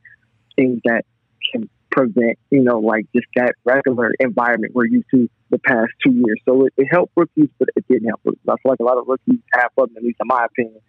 things 0.56 0.80
that 0.84 1.04
can 1.52 1.68
prevent, 1.90 2.38
you 2.50 2.62
know, 2.62 2.78
like 2.78 3.06
just 3.14 3.26
that 3.36 3.54
regular 3.64 4.12
environment 4.20 4.74
we're 4.74 4.86
used 4.86 5.06
to 5.12 5.28
the 5.50 5.58
past 5.58 5.90
two 6.04 6.12
years. 6.12 6.40
So 6.44 6.66
it, 6.66 6.72
it 6.76 6.86
helped 6.90 7.12
rookies, 7.16 7.48
but 7.58 7.68
it 7.74 7.84
didn't 7.88 8.08
help 8.08 8.20
rookies. 8.24 8.40
I 8.48 8.54
feel 8.62 8.72
like 8.72 8.80
a 8.80 8.84
lot 8.84 8.98
of 8.98 9.06
rookies 9.06 9.40
have 9.54 9.70
fun, 9.74 9.88
at 9.96 10.02
least 10.02 10.18
in 10.20 10.26
my 10.26 10.44
opinion, 10.44 10.80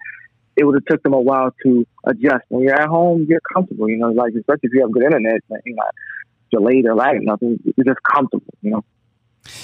it 0.57 0.65
would 0.65 0.75
have 0.75 0.85
took 0.85 1.03
them 1.03 1.13
a 1.13 1.21
while 1.21 1.53
to 1.63 1.85
adjust. 2.05 2.43
When 2.49 2.63
you're 2.63 2.79
at 2.79 2.89
home, 2.89 3.27
you're 3.29 3.41
comfortable. 3.53 3.87
You 3.87 3.97
know, 3.97 4.09
like 4.09 4.33
especially 4.33 4.61
if 4.63 4.73
you 4.73 4.81
have 4.81 4.91
good 4.91 5.03
internet, 5.03 5.41
you're 5.49 5.75
not 5.75 5.93
delayed 6.51 6.85
or 6.85 6.95
lagging 6.95 7.25
nothing. 7.25 7.59
You're 7.63 7.85
just 7.85 8.03
comfortable. 8.03 8.53
You 8.61 8.71
know. 8.71 8.83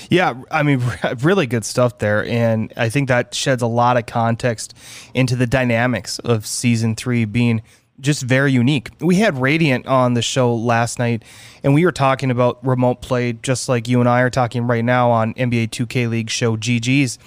Yeah, 0.09 0.41
I 0.51 0.63
mean, 0.63 0.81
really 1.19 1.47
good 1.47 1.65
stuff 1.65 1.97
there. 1.97 2.25
And 2.25 2.71
I 2.77 2.89
think 2.89 3.07
that 3.09 3.33
sheds 3.33 3.62
a 3.62 3.67
lot 3.67 3.97
of 3.97 4.05
context 4.05 4.75
into 5.13 5.35
the 5.35 5.47
dynamics 5.47 6.19
of 6.19 6.45
season 6.45 6.95
three 6.95 7.25
being 7.25 7.62
just 8.00 8.23
very 8.23 8.51
unique. 8.51 8.89
We 9.00 9.15
had 9.15 9.39
Radiant 9.39 9.88
on 9.88 10.13
the 10.13 10.21
show 10.21 10.53
last 10.53 11.00
night, 11.00 11.23
and 11.63 11.73
we 11.73 11.85
were 11.85 11.91
talking 11.91 12.31
about 12.31 12.65
remote 12.65 13.01
play, 13.01 13.33
just 13.33 13.69
like 13.69 13.88
you 13.88 14.00
and 14.00 14.09
I 14.09 14.21
are 14.21 14.29
talking 14.29 14.63
right 14.67 14.83
now 14.83 15.12
on 15.12 15.33
NBA 15.33 15.69
2K 15.69 16.09
League 16.09 16.29
show 16.29 16.57
GG's. 16.57 17.19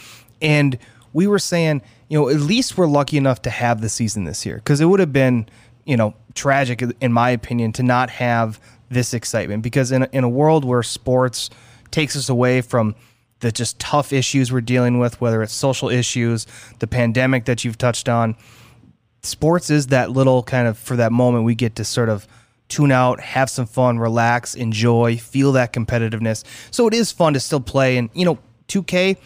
And 0.42 0.78
we 1.16 1.26
were 1.26 1.38
saying, 1.38 1.80
you 2.11 2.20
know, 2.20 2.28
at 2.28 2.40
least 2.40 2.76
we're 2.76 2.87
lucky 2.87 3.16
enough 3.16 3.40
to 3.40 3.49
have 3.49 3.80
the 3.80 3.88
season 3.88 4.25
this 4.25 4.44
year 4.44 4.56
because 4.56 4.82
it 4.82 4.85
would 4.85 5.00
have 5.00 5.14
been, 5.14 5.49
you 5.87 5.96
know, 5.96 6.12
tragic, 6.35 6.82
in 7.00 7.11
my 7.11 7.30
opinion, 7.30 7.73
to 7.73 7.82
not 7.82 8.11
have 8.11 8.61
this 8.90 9.14
excitement. 9.14 9.62
Because 9.62 9.92
in 9.92 10.02
a, 10.02 10.08
in 10.12 10.25
a 10.25 10.28
world 10.28 10.62
where 10.62 10.82
sports 10.82 11.49
takes 11.90 12.16
us 12.16 12.28
away 12.28 12.61
from 12.61 12.94
the 13.40 13.50
just 13.50 13.78
tough 13.78 14.12
issues 14.12 14.52
we're 14.52 14.61
dealing 14.61 14.99
with, 14.99 15.18
whether 15.18 15.42
it's 15.42 15.54
social 15.54 15.88
issues, 15.88 16.46
the 16.80 16.87
pandemic 16.87 17.46
that 17.46 17.64
you've 17.64 17.78
touched 17.78 18.11
on, 18.11 18.37
sports 19.23 19.70
is 19.70 19.87
that 19.87 20.11
little 20.11 20.42
kind 20.42 20.68
of 20.68 20.76
for 20.76 20.96
that 20.96 21.12
moment 21.12 21.44
we 21.44 21.54
get 21.54 21.76
to 21.76 21.85
sort 21.87 22.11
of 22.11 22.28
tune 22.68 22.92
out, 22.92 23.20
have 23.20 23.49
some 23.49 23.64
fun, 23.64 23.99
relax, 23.99 24.54
enjoy, 24.54 25.16
feel 25.16 25.52
that 25.52 25.73
competitiveness. 25.73 26.44
So 26.70 26.87
it 26.87 26.92
is 26.92 27.11
fun 27.11 27.32
to 27.32 27.40
still 27.40 27.61
play. 27.61 27.96
And, 27.96 28.11
you 28.12 28.26
know, 28.26 28.38
2K 28.68 29.16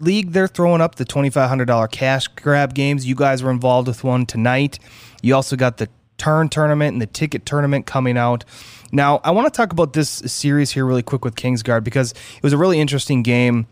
League, 0.00 0.32
they're 0.32 0.48
throwing 0.48 0.80
up 0.80 0.96
the 0.96 1.04
$2,500 1.04 1.90
cash 1.90 2.28
grab 2.28 2.74
games. 2.74 3.06
You 3.06 3.14
guys 3.14 3.42
were 3.42 3.50
involved 3.50 3.88
with 3.88 4.04
one 4.04 4.26
tonight. 4.26 4.78
You 5.22 5.34
also 5.34 5.56
got 5.56 5.78
the 5.78 5.88
turn 6.18 6.48
tournament 6.48 6.92
and 6.92 7.02
the 7.02 7.06
ticket 7.06 7.46
tournament 7.46 7.86
coming 7.86 8.16
out. 8.16 8.44
Now, 8.92 9.20
I 9.24 9.30
want 9.30 9.52
to 9.52 9.56
talk 9.56 9.72
about 9.72 9.92
this 9.92 10.08
series 10.08 10.70
here 10.70 10.84
really 10.84 11.02
quick 11.02 11.24
with 11.24 11.34
Kingsguard 11.34 11.84
because 11.84 12.12
it 12.12 12.42
was 12.42 12.52
a 12.52 12.58
really 12.58 12.80
interesting 12.80 13.22
game 13.22 13.66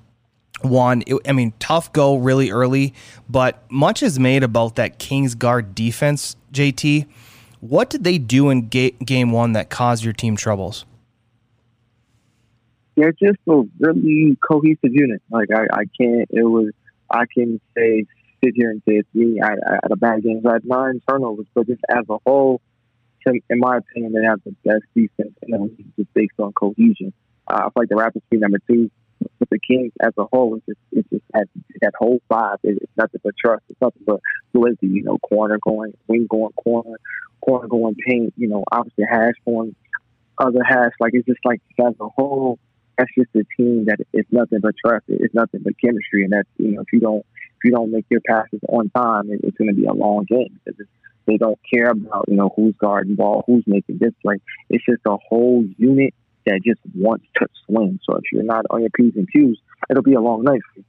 one, 0.60 1.02
it, 1.06 1.16
I 1.26 1.32
mean, 1.32 1.52
tough 1.58 1.92
go 1.92 2.16
really 2.16 2.50
early, 2.50 2.94
but 3.28 3.64
much 3.70 4.02
is 4.02 4.18
made 4.18 4.42
about 4.42 4.76
that 4.76 4.98
Kingsguard 4.98 5.74
defense, 5.74 6.36
JT. 6.52 7.06
What 7.60 7.90
did 7.90 8.04
they 8.04 8.18
do 8.18 8.50
in 8.50 8.68
ga- 8.68 8.94
game 9.04 9.30
one 9.30 9.52
that 9.52 9.70
caused 9.70 10.04
your 10.04 10.12
team 10.12 10.36
troubles? 10.36 10.84
They're 12.96 13.12
just 13.12 13.38
a 13.48 13.62
really 13.78 14.36
cohesive 14.46 14.92
unit. 14.92 15.22
Like, 15.30 15.48
I, 15.54 15.62
I 15.72 15.84
can't, 15.98 16.28
it 16.30 16.44
was, 16.44 16.72
I 17.10 17.24
can 17.32 17.60
say, 17.76 18.06
sit 18.44 18.54
here 18.54 18.70
and 18.70 18.82
say 18.88 18.96
it's 18.96 19.08
me. 19.14 19.40
I, 19.42 19.52
I 19.52 19.78
had 19.82 19.92
a 19.92 19.96
bad 19.96 20.22
game. 20.22 20.42
I 20.46 20.54
had 20.54 20.64
nine 20.64 21.00
turnovers, 21.08 21.46
but 21.54 21.66
just 21.66 21.80
as 21.88 22.04
a 22.08 22.18
whole, 22.26 22.60
in 23.24 23.58
my 23.58 23.78
opinion, 23.78 24.12
they 24.12 24.24
have 24.26 24.40
the 24.44 24.54
best 24.64 24.84
defense 24.94 25.34
in 25.42 25.52
the 25.52 25.58
league 25.58 25.92
just 25.96 26.12
based 26.12 26.34
on 26.38 26.52
cohesion. 26.52 27.12
Uh, 27.46 27.54
I 27.54 27.62
feel 27.62 27.72
like 27.76 27.88
the 27.88 27.94
Raptors 27.94 28.22
be 28.30 28.38
number 28.38 28.58
two 28.68 28.90
but 29.38 29.50
the 29.50 29.58
Kings 29.58 29.92
as 30.00 30.12
a 30.18 30.24
whole, 30.24 30.56
it's 30.56 30.66
just 30.66 30.78
it's 30.92 31.10
just 31.10 31.22
that 31.32 31.48
that 31.80 31.92
whole 31.98 32.20
five. 32.28 32.58
It's 32.62 32.92
nothing 32.96 33.20
but 33.22 33.34
trust. 33.36 33.62
It's 33.68 33.80
nothing 33.80 34.02
but 34.06 34.20
fluidity. 34.52 34.88
You 34.88 35.02
know, 35.02 35.18
corner 35.18 35.58
going, 35.60 35.94
wing 36.06 36.26
going, 36.28 36.52
corner, 36.52 36.98
corner 37.40 37.68
going, 37.68 37.96
paint. 38.06 38.34
You 38.36 38.48
know, 38.48 38.64
obviously 38.70 39.04
hash 39.10 39.34
going, 39.44 39.74
other 40.38 40.62
hash. 40.64 40.92
Like 41.00 41.12
it's 41.14 41.26
just 41.26 41.40
like 41.44 41.60
as 41.80 41.94
a 42.00 42.08
whole, 42.08 42.58
that's 42.98 43.10
just 43.16 43.30
a 43.34 43.44
team 43.56 43.86
that 43.86 43.98
it's 44.12 44.30
nothing 44.30 44.60
but 44.60 44.74
trust. 44.84 45.04
It's 45.08 45.34
nothing 45.34 45.60
but 45.62 45.74
chemistry, 45.82 46.24
and 46.24 46.32
that's 46.32 46.48
you 46.58 46.72
know 46.72 46.82
if 46.82 46.92
you 46.92 47.00
don't 47.00 47.24
if 47.34 47.64
you 47.64 47.70
don't 47.70 47.92
make 47.92 48.06
your 48.10 48.20
passes 48.26 48.60
on 48.68 48.90
time, 48.90 49.30
it, 49.30 49.40
it's 49.42 49.56
going 49.56 49.70
to 49.70 49.76
be 49.76 49.86
a 49.86 49.92
long 49.92 50.24
game 50.28 50.58
because 50.64 50.86
they 51.26 51.36
don't 51.36 51.58
care 51.72 51.90
about 51.90 52.26
you 52.28 52.36
know 52.36 52.52
who's 52.54 52.74
guarding 52.78 53.14
ball, 53.14 53.44
who's 53.46 53.64
making 53.66 53.98
this 53.98 54.12
play. 54.22 54.36
It's 54.70 54.84
just 54.84 55.02
a 55.06 55.16
whole 55.16 55.64
unit 55.78 56.14
that 56.46 56.60
just 56.64 56.80
wants 56.94 57.24
to 57.36 57.46
swing. 57.66 58.00
So 58.08 58.16
if 58.16 58.24
you're 58.32 58.42
not 58.42 58.66
on 58.70 58.80
your 58.80 58.90
P's 58.90 59.14
and 59.16 59.30
Q's, 59.30 59.58
it'll 59.88 60.02
be 60.02 60.14
a 60.14 60.20
long 60.20 60.42
night 60.42 60.60
for 60.74 60.80
you. 60.80 60.84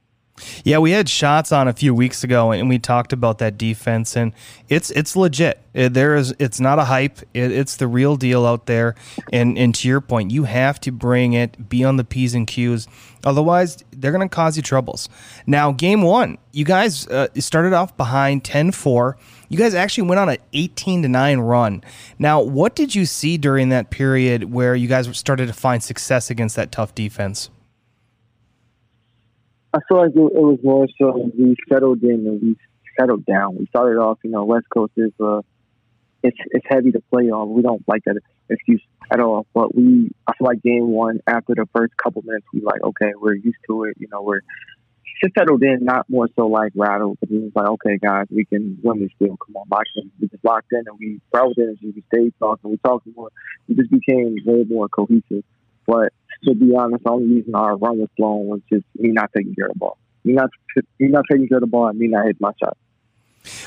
Yeah, 0.64 0.78
we 0.78 0.90
had 0.90 1.08
shots 1.08 1.52
on 1.52 1.68
a 1.68 1.72
few 1.72 1.94
weeks 1.94 2.24
ago, 2.24 2.50
and 2.50 2.68
we 2.68 2.78
talked 2.78 3.12
about 3.12 3.38
that 3.38 3.56
defense, 3.56 4.16
and 4.16 4.32
it's 4.68 4.90
it's 4.90 5.14
legit. 5.14 5.60
It, 5.74 5.94
there 5.94 6.16
is, 6.16 6.34
it's 6.40 6.58
not 6.58 6.78
a 6.78 6.84
hype. 6.84 7.20
It, 7.34 7.52
it's 7.52 7.76
the 7.76 7.86
real 7.86 8.16
deal 8.16 8.44
out 8.44 8.66
there. 8.66 8.96
And 9.32 9.56
and 9.56 9.74
to 9.76 9.88
your 9.88 10.00
point, 10.00 10.32
you 10.32 10.44
have 10.44 10.80
to 10.80 10.92
bring 10.92 11.34
it, 11.34 11.68
be 11.68 11.84
on 11.84 11.98
the 11.98 12.04
p's 12.04 12.34
and 12.34 12.46
q's. 12.46 12.88
Otherwise, 13.24 13.82
they're 13.92 14.12
going 14.12 14.28
to 14.28 14.34
cause 14.34 14.56
you 14.56 14.62
troubles. 14.62 15.08
Now, 15.46 15.72
game 15.72 16.02
one, 16.02 16.36
you 16.52 16.64
guys 16.64 17.06
uh, 17.08 17.28
started 17.38 17.72
off 17.72 17.96
behind 17.96 18.44
10-4. 18.44 19.14
You 19.48 19.56
guys 19.56 19.74
actually 19.74 20.08
went 20.08 20.18
on 20.18 20.28
an 20.28 20.36
18 20.52 21.02
to 21.02 21.08
9 21.08 21.38
run. 21.38 21.82
Now, 22.18 22.42
what 22.42 22.76
did 22.76 22.94
you 22.94 23.06
see 23.06 23.38
during 23.38 23.70
that 23.70 23.88
period 23.88 24.52
where 24.52 24.74
you 24.74 24.88
guys 24.88 25.08
started 25.16 25.46
to 25.46 25.54
find 25.54 25.82
success 25.82 26.28
against 26.28 26.54
that 26.56 26.70
tough 26.70 26.94
defense? 26.94 27.48
I 29.74 29.78
feel 29.88 29.98
like 29.98 30.14
it, 30.14 30.18
it 30.18 30.40
was 30.40 30.60
more 30.62 30.86
so 30.98 31.30
we 31.36 31.56
settled 31.68 32.02
in 32.02 32.26
and 32.28 32.40
we 32.40 32.56
settled 32.98 33.26
down. 33.26 33.56
We 33.56 33.66
started 33.66 33.98
off, 33.98 34.18
you 34.22 34.30
know, 34.30 34.44
West 34.44 34.66
Coast 34.72 34.92
is 34.96 35.10
uh, 35.20 35.40
it's 36.22 36.38
it's 36.52 36.64
heavy 36.68 36.92
to 36.92 37.02
play 37.12 37.24
on. 37.24 37.52
We 37.52 37.62
don't 37.62 37.82
like 37.88 38.04
that 38.04 38.20
excuse 38.48 38.82
at 39.10 39.18
all. 39.18 39.46
But 39.52 39.74
we, 39.74 40.12
I 40.28 40.32
feel 40.38 40.46
like 40.46 40.62
game 40.62 40.88
one, 40.88 41.20
after 41.26 41.54
the 41.56 41.66
first 41.74 41.92
couple 41.96 42.22
minutes, 42.22 42.46
we 42.52 42.60
like, 42.60 42.82
okay, 42.82 43.12
we're 43.20 43.34
used 43.34 43.58
to 43.66 43.84
it. 43.84 43.96
You 43.98 44.06
know, 44.12 44.22
we're 44.22 44.42
just 45.22 45.34
settled 45.36 45.62
in, 45.64 45.84
not 45.84 46.08
more 46.08 46.28
so 46.36 46.46
like 46.46 46.72
rattled, 46.76 47.18
but 47.18 47.30
it 47.30 47.42
was 47.42 47.52
like, 47.54 47.68
okay, 47.68 47.98
guys, 47.98 48.26
we 48.30 48.44
can 48.44 48.78
win 48.82 49.00
this 49.00 49.10
deal. 49.18 49.36
Come 49.44 49.56
on, 49.56 49.66
watch 49.68 49.88
them. 49.96 50.12
We 50.20 50.28
just 50.28 50.44
locked 50.44 50.72
in 50.72 50.84
and 50.86 50.98
we 51.00 51.20
brought 51.32 51.58
energy. 51.58 51.92
We 51.94 52.04
stayed 52.14 52.34
talking. 52.38 52.70
We 52.70 52.76
talked 52.78 53.08
more. 53.16 53.30
We 53.68 53.74
just 53.74 53.90
became 53.90 54.36
way 54.46 54.64
more 54.68 54.88
cohesive. 54.88 55.44
But 55.86 56.12
to 56.44 56.54
be 56.54 56.74
honest, 56.76 57.04
the 57.04 57.10
only 57.10 57.36
reason 57.36 57.54
our 57.54 57.76
run 57.76 57.98
was 57.98 58.08
blown 58.16 58.46
was 58.46 58.60
just 58.72 58.84
me 58.96 59.10
not 59.10 59.30
taking 59.36 59.54
care 59.54 59.66
of 59.66 59.72
the 59.74 59.78
ball. 59.78 59.98
Me 60.24 60.32
not, 60.32 60.50
me 60.98 61.08
not 61.08 61.24
taking 61.30 61.48
care 61.48 61.58
of 61.58 61.62
the 61.62 61.66
ball 61.66 61.88
and 61.88 61.98
me 61.98 62.08
not 62.08 62.24
hitting 62.24 62.38
my 62.40 62.52
shot. 62.62 62.76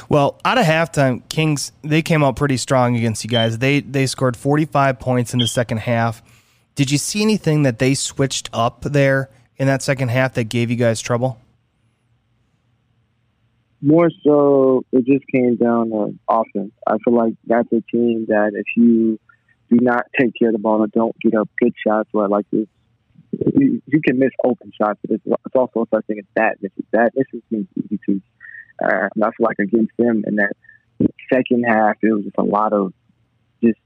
Well, 0.10 0.40
out 0.44 0.58
of 0.58 0.66
halftime, 0.66 1.28
Kings 1.30 1.72
they 1.84 2.02
came 2.02 2.24
out 2.24 2.36
pretty 2.36 2.58
strong 2.58 2.96
against 2.96 3.24
you 3.24 3.30
guys. 3.30 3.60
They 3.60 3.82
they 3.82 4.08
scored 4.08 4.36
45 4.36 5.00
points 5.00 5.34
in 5.34 5.40
the 5.40 5.48
second 5.48 5.80
half. 5.80 6.24
Did 6.76 6.92
you 6.92 6.98
see 6.98 7.22
anything 7.22 7.64
that 7.64 7.80
they 7.80 7.94
switched 7.94 8.50
up 8.54 8.82
there 8.82 9.30
in 9.58 9.68
that 9.68 9.82
second 9.82 10.10
half 10.10 10.34
that 10.34 10.46
gave 10.46 10.70
you 10.70 10.78
guys 10.78 11.02
trouble? 11.02 11.40
More 13.82 14.10
so, 14.24 14.84
it 14.92 15.06
just 15.06 15.26
came 15.32 15.56
down 15.56 15.90
to 15.90 16.16
offense. 16.28 16.72
I 16.88 16.98
feel 17.04 17.16
like 17.16 17.34
that's 17.46 17.72
a 17.72 17.82
team 17.92 18.26
that 18.30 18.52
if 18.56 18.66
you 18.76 19.20
do 19.70 19.78
not 19.82 20.06
take 20.20 20.34
care 20.38 20.50
of 20.50 20.54
the 20.54 20.60
ball 20.60 20.84
and 20.84 20.92
don't 20.92 21.18
get 21.20 21.36
up 21.36 21.50
good 21.62 21.74
shots, 21.86 22.10
where 22.12 22.28
like 22.28 22.46
this, 22.52 22.68
you, 23.56 23.82
you 23.86 24.02
can 24.02 24.20
miss 24.20 24.32
open 24.44 24.72
shots, 24.80 25.00
but 25.02 25.16
it's, 25.16 25.24
it's 25.26 25.56
also 25.56 25.88
such 25.94 26.06
thing 26.06 26.20
as 26.20 26.26
bad 26.34 26.56
misses. 26.62 26.86
Bad 26.92 27.12
misses 27.16 27.44
means 27.52 27.68
easy 27.76 28.00
to. 28.06 28.22
Uh, 28.84 29.10
and 29.16 29.24
I 29.24 29.30
feel 29.30 29.48
like 29.48 29.60
against 29.60 29.92
them 29.98 30.24
in 30.26 30.36
that 30.36 30.54
second 31.32 31.64
half, 31.68 31.98
it 32.02 32.14
was 32.14 32.24
just 32.24 32.38
a 32.38 32.44
lot 32.44 32.74
of 32.74 32.94
just 33.64 33.80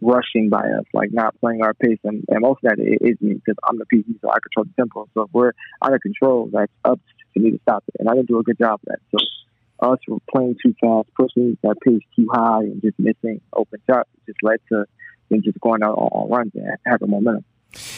rushing 0.00 0.48
by 0.48 0.60
us, 0.60 0.84
like 0.94 1.10
not 1.12 1.38
playing 1.40 1.62
our 1.62 1.74
pace. 1.74 1.98
And, 2.04 2.24
and 2.28 2.40
most 2.40 2.60
of 2.64 2.70
that 2.70 2.78
is 2.78 3.20
me 3.20 3.34
because 3.34 3.56
I'm 3.64 3.78
the 3.78 3.86
PG, 3.86 4.18
so 4.22 4.30
I 4.30 4.38
control 4.40 4.64
the 4.64 4.72
tempo. 4.76 5.08
So 5.14 5.22
if 5.22 5.30
we're 5.32 5.52
out 5.84 5.92
of 5.92 6.00
control, 6.00 6.48
that's 6.52 6.72
up 6.84 7.00
to 7.34 7.40
me 7.40 7.50
to 7.50 7.58
stop 7.62 7.84
it. 7.88 7.96
And 7.98 8.08
I 8.08 8.14
didn't 8.14 8.28
do 8.28 8.38
a 8.38 8.42
good 8.42 8.58
job 8.58 8.74
of 8.74 8.80
that. 8.86 8.98
So 9.10 9.18
us 9.82 9.98
playing 10.30 10.56
too 10.62 10.74
fast, 10.80 11.08
pushing 11.14 11.56
that 11.62 11.76
pace 11.80 12.02
too 12.16 12.28
high, 12.32 12.60
and 12.60 12.80
just 12.82 12.98
missing 12.98 13.40
open 13.52 13.80
shots 13.88 14.08
just 14.26 14.38
led 14.42 14.60
to 14.68 14.84
them 15.30 15.42
just 15.42 15.60
going 15.60 15.82
out 15.82 15.94
on, 15.94 16.28
runs 16.28 16.52
and 16.54 16.76
having 16.84 17.10
momentum, 17.10 17.44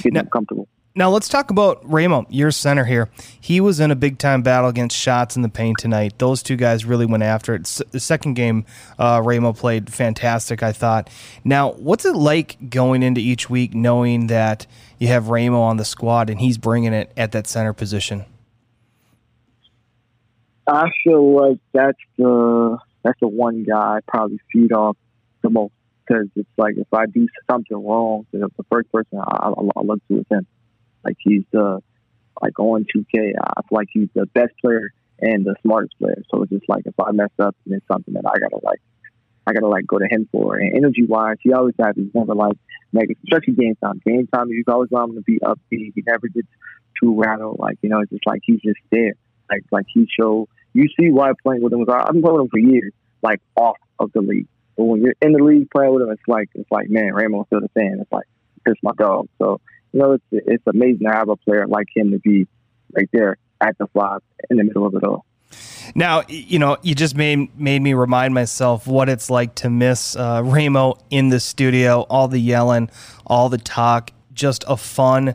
getting 0.03 0.15
now, 0.15 0.23
comfortable. 0.25 0.69
Now 0.95 1.09
let's 1.09 1.29
talk 1.29 1.51
about 1.51 1.81
Ramo, 1.91 2.27
your 2.29 2.51
center 2.51 2.85
here. 2.85 3.09
He 3.41 3.63
was 3.63 3.81
in 3.81 3.91
a 3.91 3.97
big 3.97 4.19
time 4.19 4.43
battle 4.43 4.69
against 4.69 4.95
shots 4.97 5.37
in 5.37 5.43
the 5.43 5.49
paint 5.49 5.79
tonight. 5.79 6.19
Those 6.19 6.43
two 6.43 6.57
guys 6.57 6.85
really 6.85 7.07
went 7.07 7.23
after 7.23 7.55
it. 7.55 7.65
the 7.93 8.01
second 8.01 8.35
game, 8.35 8.67
uh, 8.99 9.23
Ramo 9.25 9.55
played 9.55 9.91
fantastic, 9.91 10.63
I 10.63 10.73
thought. 10.73 11.09
Now, 11.45 11.73
what's 11.73 12.05
it 12.05 12.15
like 12.15 12.69
going 12.69 13.03
into 13.03 13.23
each 13.23 13.49
week 13.49 13.73
knowing 13.73 14.27
that 14.27 14.67
you 14.99 15.09
have 15.09 15.29
Ramo 15.29 15.61
on 15.61 15.79
the 15.79 15.85
squad 15.85 16.29
and 16.29 16.39
he's 16.39 16.59
bringing 16.59 16.93
it 16.93 17.11
at 17.17 17.33
that 17.33 17.47
center 17.47 17.73
position? 17.73 18.27
I 20.67 20.91
feel 21.05 21.35
like 21.35 21.59
that's 21.73 21.99
the 22.17 22.79
that's 23.03 23.19
the 23.21 23.29
one 23.29 23.65
guy 23.65 23.97
I 23.97 23.99
probably 24.07 24.39
feed 24.53 24.73
off 24.73 24.97
the 25.43 25.51
most 25.51 25.73
because 26.07 26.29
it's 26.37 26.49
like 26.57 26.75
if 26.77 26.87
I 26.93 27.07
do 27.07 27.27
something 27.51 27.77
wrong, 27.77 28.27
the 28.33 28.49
first 28.71 28.91
person 28.93 29.19
I, 29.19 29.49
I, 29.49 29.51
I 29.51 29.83
look 29.83 30.07
to 30.09 30.19
is 30.19 30.27
him. 30.31 30.47
Like 31.05 31.17
he's 31.19 31.43
the 31.53 31.81
like 32.41 32.59
on 32.59 32.85
2K. 32.95 33.33
I 33.39 33.63
feel 33.63 33.79
like 33.79 33.89
he's 33.93 34.09
the 34.15 34.27
best 34.27 34.53
player 34.61 34.93
and 35.21 35.45
the 35.45 35.55
smartest 35.63 35.99
player. 35.99 36.23
So 36.31 36.43
it's 36.43 36.53
just 36.53 36.69
like 36.69 36.87
if 36.87 36.95
I 37.01 37.13
mess 37.13 37.31
up, 37.39 37.57
and 37.65 37.75
it's 37.75 37.87
something 37.91 38.15
that 38.15 38.25
I 38.27 38.39
gotta 38.39 38.65
like, 38.65 38.81
I 39.47 39.53
gotta 39.53 39.69
like 39.69 39.87
go 39.87 39.99
to 39.99 40.07
him 40.11 40.29
for. 40.31 40.57
And 40.57 40.77
energy 40.77 41.05
wise, 41.05 41.37
he 41.41 41.53
always 41.53 41.75
has. 41.81 41.95
He's 41.97 42.15
never 42.15 42.35
like 42.35 42.57
negative, 42.93 43.23
especially 43.25 43.55
game 43.55 43.77
time. 43.83 44.01
Game 44.05 44.29
time, 44.33 44.49
he's 44.49 44.65
always 44.69 44.91
want 44.91 45.15
to 45.15 45.23
be 45.23 45.39
upbeat. 45.41 45.93
He 45.95 46.03
never 46.07 46.29
gets 46.29 46.49
too 47.01 47.19
rattled. 47.19 47.59
Like 47.59 47.79
you 47.83 47.89
know, 47.89 48.01
it's 48.01 48.11
just 48.11 48.27
like 48.27 48.43
he's 48.45 48.61
just 48.61 48.81
there. 48.91 49.15
Like 49.51 49.65
like 49.71 49.87
he 49.93 50.07
show 50.19 50.49
you 50.75 50.85
see 50.99 51.11
why 51.11 51.33
playing 51.43 51.63
with 51.63 51.73
him. 51.73 51.85
I've 51.89 52.13
been 52.13 52.23
playing 52.23 52.37
with 52.37 52.45
him 52.45 52.49
for 52.49 52.59
years, 52.59 52.93
like 53.23 53.41
off 53.57 53.77
of 53.99 54.13
the 54.13 54.21
league. 54.21 54.49
But 54.77 54.85
when 54.85 55.03
you're 55.03 55.15
in 55.21 55.33
the 55.33 55.43
league 55.43 55.71
playing 55.71 55.93
with 55.93 56.03
him, 56.03 56.11
it's 56.11 56.23
like 56.27 56.49
it's 56.55 56.71
like 56.71 56.89
man, 56.89 57.13
Raymond's 57.13 57.47
still 57.49 57.61
the 57.61 57.71
same. 57.77 58.01
It's 58.01 58.13
like 58.13 58.27
it's 58.67 58.83
my 58.83 58.93
dog. 58.97 59.29
So 59.39 59.61
you 59.93 60.01
know, 60.01 60.13
it's 60.13 60.25
it's 60.31 60.67
amazing 60.67 61.07
to 61.07 61.13
have 61.13 61.29
a 61.29 61.37
player 61.37 61.67
like 61.67 61.89
him 61.95 62.13
to 62.13 62.19
be 62.19 62.47
right 62.95 63.09
there 63.13 63.37
at 63.61 63.77
the 63.79 63.87
five 63.89 64.21
in 64.51 64.57
the 64.57 64.65
middle 64.65 64.87
of 64.87 64.95
it 64.95 65.05
all. 65.05 65.25
Now, 65.95 66.23
you 66.29 66.59
know, 66.59 66.79
you 66.83 66.95
just 66.95 67.17
made 67.17 67.59
made 67.59 67.83
me 67.83 67.95
remind 67.95 68.35
myself 68.35 68.87
what 68.87 69.09
it's 69.09 69.29
like 69.29 69.55
to 69.57 69.71
miss 69.71 70.17
uh, 70.17 70.43
Ramo 70.45 70.99
in 71.11 71.29
the 71.29 71.41
studio, 71.41 72.03
all 72.09 72.29
the 72.29 72.39
yelling, 72.39 72.91
all 73.27 73.49
the 73.49 73.59
talk, 73.59 74.11
just 74.33 74.65
a 74.67 74.77
fun, 74.77 75.35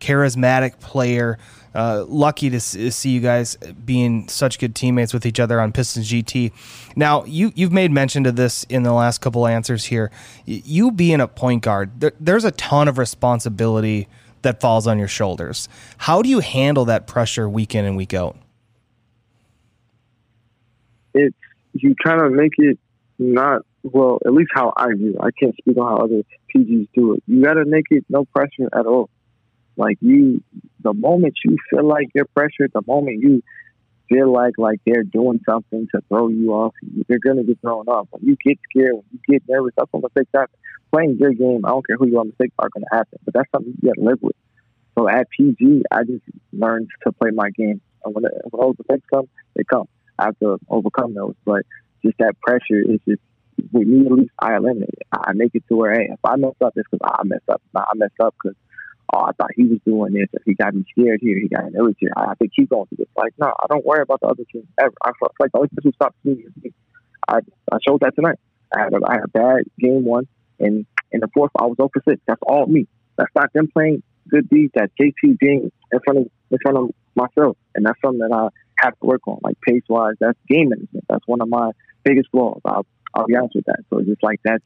charismatic 0.00 0.80
player. 0.80 1.38
Uh, 1.74 2.04
lucky 2.08 2.50
to 2.50 2.60
see 2.60 3.10
you 3.10 3.20
guys 3.20 3.56
being 3.84 4.28
such 4.28 4.58
good 4.58 4.74
teammates 4.74 5.12
with 5.12 5.26
each 5.26 5.40
other 5.40 5.60
on 5.60 5.72
Pistons 5.72 6.10
GT. 6.10 6.52
Now, 6.96 7.24
you 7.24 7.52
you've 7.54 7.72
made 7.72 7.90
mention 7.90 8.24
to 8.24 8.32
this 8.32 8.64
in 8.64 8.82
the 8.82 8.92
last 8.92 9.20
couple 9.20 9.46
answers 9.46 9.86
here. 9.86 10.10
You 10.44 10.90
being 10.90 11.20
a 11.20 11.28
point 11.28 11.62
guard, 11.62 12.00
there, 12.00 12.12
there's 12.18 12.44
a 12.44 12.52
ton 12.52 12.88
of 12.88 12.98
responsibility 12.98 14.08
that 14.42 14.60
falls 14.60 14.86
on 14.86 14.98
your 14.98 15.08
shoulders. 15.08 15.68
How 15.98 16.22
do 16.22 16.28
you 16.28 16.40
handle 16.40 16.84
that 16.86 17.06
pressure 17.06 17.48
week 17.48 17.74
in 17.74 17.84
and 17.84 17.96
week 17.96 18.14
out? 18.14 18.36
it's 21.18 21.36
you 21.72 21.94
kind 22.02 22.20
of 22.20 22.32
make 22.32 22.52
it 22.58 22.78
not 23.18 23.62
well. 23.82 24.18
At 24.24 24.32
least 24.32 24.50
how 24.54 24.72
I 24.76 24.88
do. 24.94 25.16
I 25.20 25.30
can't 25.38 25.54
speak 25.56 25.76
on 25.76 25.88
how 25.88 26.04
other 26.04 26.22
PGs 26.54 26.88
do 26.94 27.14
it. 27.14 27.22
You 27.26 27.42
got 27.42 27.54
to 27.54 27.64
make 27.64 27.86
it 27.90 28.04
no 28.08 28.24
pressure 28.24 28.68
at 28.72 28.86
all. 28.86 29.10
Like 29.78 29.98
you, 30.00 30.42
the 30.82 30.92
moment 30.92 31.34
you 31.44 31.56
feel 31.70 31.86
like 31.86 32.08
you're 32.14 32.26
pressured, 32.26 32.72
the 32.74 32.82
moment 32.86 33.22
you 33.22 33.42
feel 34.08 34.32
like 34.32 34.54
like 34.58 34.80
they're 34.84 35.04
doing 35.04 35.40
something 35.48 35.86
to 35.94 36.00
throw 36.08 36.28
you 36.28 36.52
off, 36.52 36.74
you're 37.08 37.20
gonna 37.24 37.44
get 37.44 37.60
thrown 37.60 37.86
off. 37.86 38.08
When 38.10 38.24
you 38.24 38.36
get 38.44 38.58
scared, 38.68 38.94
when 38.94 39.04
you 39.12 39.20
get 39.28 39.42
nervous, 39.48 39.72
that's 39.76 39.92
when 39.92 40.02
mistakes 40.02 40.30
happen. 40.34 40.54
Playing 40.92 41.18
your 41.20 41.32
game, 41.32 41.64
I 41.64 41.68
don't 41.68 41.86
care 41.86 41.96
who 41.96 42.08
you 42.08 42.18
are, 42.18 42.24
mistakes 42.24 42.54
are 42.58 42.68
gonna 42.74 42.86
happen. 42.90 43.18
But 43.24 43.34
that's 43.34 43.50
something 43.54 43.74
you 43.80 43.88
gotta 43.88 44.04
live 44.04 44.18
with. 44.20 44.36
So 44.98 45.08
at 45.08 45.28
PG, 45.30 45.82
I 45.92 46.02
just 46.02 46.24
learned 46.52 46.88
to 47.04 47.12
play 47.12 47.30
my 47.30 47.50
game. 47.50 47.80
And 48.04 48.14
when, 48.14 48.24
when 48.24 48.60
those 48.60 48.74
mistakes 48.78 49.06
come, 49.14 49.28
they 49.54 49.62
come. 49.62 49.86
I 50.18 50.24
have 50.26 50.38
to 50.40 50.58
overcome 50.68 51.14
those. 51.14 51.34
But 51.44 51.62
just 52.04 52.18
that 52.18 52.34
pressure 52.40 52.80
is 52.80 52.98
just 53.06 53.22
with 53.72 53.86
me 53.86 54.06
at 54.06 54.12
least 54.12 54.32
I 54.40 54.56
eliminate 54.56 54.88
it. 54.90 55.06
I 55.12 55.32
make 55.34 55.54
it 55.54 55.64
to 55.68 55.76
where 55.76 55.92
hey, 55.92 56.08
if 56.12 56.18
I 56.24 56.36
mess 56.36 56.54
up, 56.64 56.72
it's 56.74 56.88
because 56.90 57.06
I 57.08 57.22
messed 57.24 57.48
up. 57.48 57.62
I 57.76 57.92
messed 57.94 58.18
up 58.20 58.34
because 58.42 58.56
oh, 59.12 59.20
I 59.20 59.32
thought 59.32 59.50
he 59.54 59.64
was 59.64 59.78
doing 59.84 60.12
this. 60.12 60.28
If 60.32 60.42
he 60.44 60.54
got 60.54 60.74
me 60.74 60.84
scared 60.90 61.20
here, 61.22 61.38
he 61.38 61.48
got 61.48 61.64
me 61.64 61.70
nervous 61.72 61.96
here. 61.98 62.12
I 62.16 62.34
think 62.34 62.52
he's 62.54 62.68
going 62.68 62.86
to 62.88 62.96
this. 62.96 63.08
Like, 63.16 63.32
no, 63.38 63.46
I 63.46 63.66
don't 63.68 63.84
worry 63.84 64.02
about 64.02 64.20
the 64.20 64.28
other 64.28 64.44
team 64.52 64.66
ever. 64.80 64.94
I 65.02 65.10
feel 65.18 65.28
like 65.40 65.52
the 65.52 65.58
only 65.58 65.68
person 65.68 65.90
who 65.90 65.92
stops 65.92 66.16
me 66.24 66.32
is 66.32 66.52
me. 66.62 66.72
I 67.28 67.38
I 67.72 67.78
showed 67.86 68.00
that 68.00 68.14
tonight. 68.14 68.38
I 68.74 68.80
had 68.84 68.92
a, 68.92 68.98
I 69.06 69.14
had 69.14 69.24
a 69.24 69.28
bad 69.28 69.64
game 69.78 70.04
one, 70.04 70.26
and 70.58 70.86
in 71.12 71.20
the 71.20 71.28
fourth 71.34 71.52
I 71.58 71.66
was 71.66 71.76
over 71.78 72.02
six. 72.08 72.20
That's 72.26 72.40
all 72.46 72.66
me. 72.66 72.86
That's 73.16 73.30
not 73.34 73.52
them 73.52 73.68
playing 73.68 74.02
good 74.28 74.48
deeds. 74.48 74.72
That's 74.74 74.92
JT 75.00 75.38
being 75.38 75.70
in 75.92 76.00
front 76.04 76.20
of 76.20 76.26
in 76.50 76.58
front 76.62 76.78
of 76.78 76.90
myself, 77.14 77.56
and 77.74 77.84
that's 77.84 77.98
something 78.04 78.20
that 78.20 78.34
I 78.34 78.48
have 78.84 78.98
to 79.00 79.06
work 79.06 79.26
on, 79.26 79.38
like 79.42 79.56
pace 79.66 79.82
wise. 79.88 80.14
That's 80.20 80.38
game 80.48 80.70
management. 80.70 81.04
That's 81.08 81.26
one 81.26 81.40
of 81.40 81.48
my 81.48 81.70
biggest 82.04 82.30
flaws. 82.30 82.60
I'll, 82.64 82.86
I'll 83.14 83.26
be 83.26 83.36
honest 83.36 83.56
with 83.56 83.66
that. 83.66 83.80
So 83.90 84.00
just 84.02 84.22
like 84.22 84.40
that's 84.44 84.64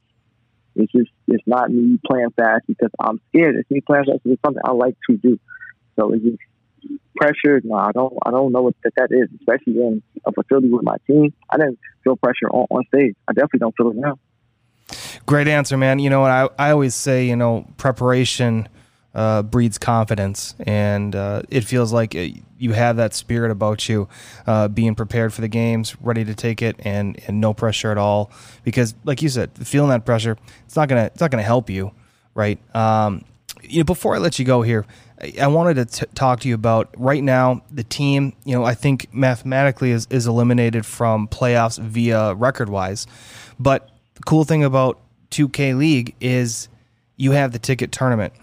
it's 0.75 0.91
just 0.91 1.09
it's 1.27 1.43
not 1.45 1.71
me 1.71 1.99
playing 2.05 2.31
fast 2.35 2.65
because 2.67 2.91
I'm 2.99 3.19
scared. 3.29 3.55
It's 3.55 3.69
me 3.69 3.81
playing 3.81 4.05
fast 4.05 4.23
because 4.23 4.33
it's 4.33 4.41
something 4.43 4.61
I 4.65 4.71
like 4.71 4.95
to 5.09 5.17
do. 5.17 5.39
So 5.95 6.13
it's 6.13 6.23
just 6.23 6.37
pressure. 7.15 7.61
No, 7.63 7.75
I 7.75 7.91
don't. 7.91 8.13
I 8.25 8.31
don't 8.31 8.51
know 8.51 8.63
what 8.63 8.75
that, 8.83 8.93
that 8.97 9.11
is, 9.11 9.29
especially 9.39 9.79
in 9.81 10.01
a 10.25 10.31
facility 10.31 10.69
with 10.69 10.83
my 10.83 10.97
team. 11.07 11.33
I 11.49 11.57
didn't 11.57 11.79
feel 12.03 12.15
pressure 12.15 12.49
on, 12.49 12.67
on 12.69 12.83
stage. 12.87 13.15
I 13.27 13.33
definitely 13.33 13.59
don't 13.59 13.75
feel 13.77 13.91
it 13.91 13.97
now. 13.97 14.19
Great 15.25 15.47
answer, 15.47 15.77
man. 15.77 15.99
You 15.99 16.09
know 16.09 16.21
what 16.21 16.31
I 16.31 16.49
I 16.57 16.71
always 16.71 16.95
say. 16.95 17.27
You 17.27 17.35
know, 17.35 17.67
preparation 17.77 18.67
uh, 19.13 19.43
breeds 19.43 19.77
confidence, 19.77 20.55
and 20.65 21.15
uh, 21.15 21.43
it 21.49 21.61
feels 21.61 21.93
like 21.93 22.15
you 22.15 22.73
have 22.73 22.97
that 22.97 23.13
spirit 23.13 23.51
about 23.51 23.87
you, 23.87 24.07
uh, 24.47 24.67
being 24.67 24.95
prepared 24.95 25.33
for 25.33 25.41
the 25.41 25.47
games, 25.47 25.95
ready 26.01 26.25
to 26.25 26.33
take 26.33 26.61
it, 26.61 26.75
and 26.79 27.19
and 27.27 27.39
no 27.39 27.53
pressure 27.53 27.91
at 27.91 27.97
all. 27.97 28.31
Because, 28.63 28.95
like 29.03 29.21
you 29.21 29.29
said, 29.29 29.51
feeling 29.67 29.89
that 29.89 30.05
pressure, 30.05 30.37
it's 30.65 30.75
not 30.75 30.89
gonna 30.89 31.05
it's 31.05 31.21
not 31.21 31.29
gonna 31.29 31.43
help 31.43 31.69
you, 31.69 31.91
right? 32.33 32.57
Um, 32.75 33.23
you 33.61 33.79
know, 33.79 33.83
before 33.83 34.15
I 34.15 34.17
let 34.17 34.39
you 34.39 34.45
go 34.45 34.61
here, 34.61 34.85
I 35.39 35.47
wanted 35.47 35.75
to 35.75 35.85
t- 35.85 36.11
talk 36.15 36.39
to 36.41 36.49
you 36.49 36.55
about 36.55 36.89
right 36.97 37.23
now 37.23 37.61
the 37.71 37.83
team. 37.83 38.33
You 38.45 38.55
know, 38.55 38.63
I 38.63 38.73
think 38.73 39.13
mathematically 39.13 39.91
is 39.91 40.07
is 40.09 40.25
eliminated 40.25 40.85
from 40.85 41.27
playoffs 41.27 41.79
via 41.79 42.33
record 42.33 42.69
wise, 42.69 43.05
but 43.59 43.89
the 44.15 44.23
cool 44.23 44.43
thing 44.43 44.63
about 44.63 44.99
2K 45.29 45.77
League 45.77 46.15
is 46.19 46.67
you 47.15 47.31
have 47.31 47.51
the 47.51 47.59
ticket 47.59 47.91
tournament 47.91 48.33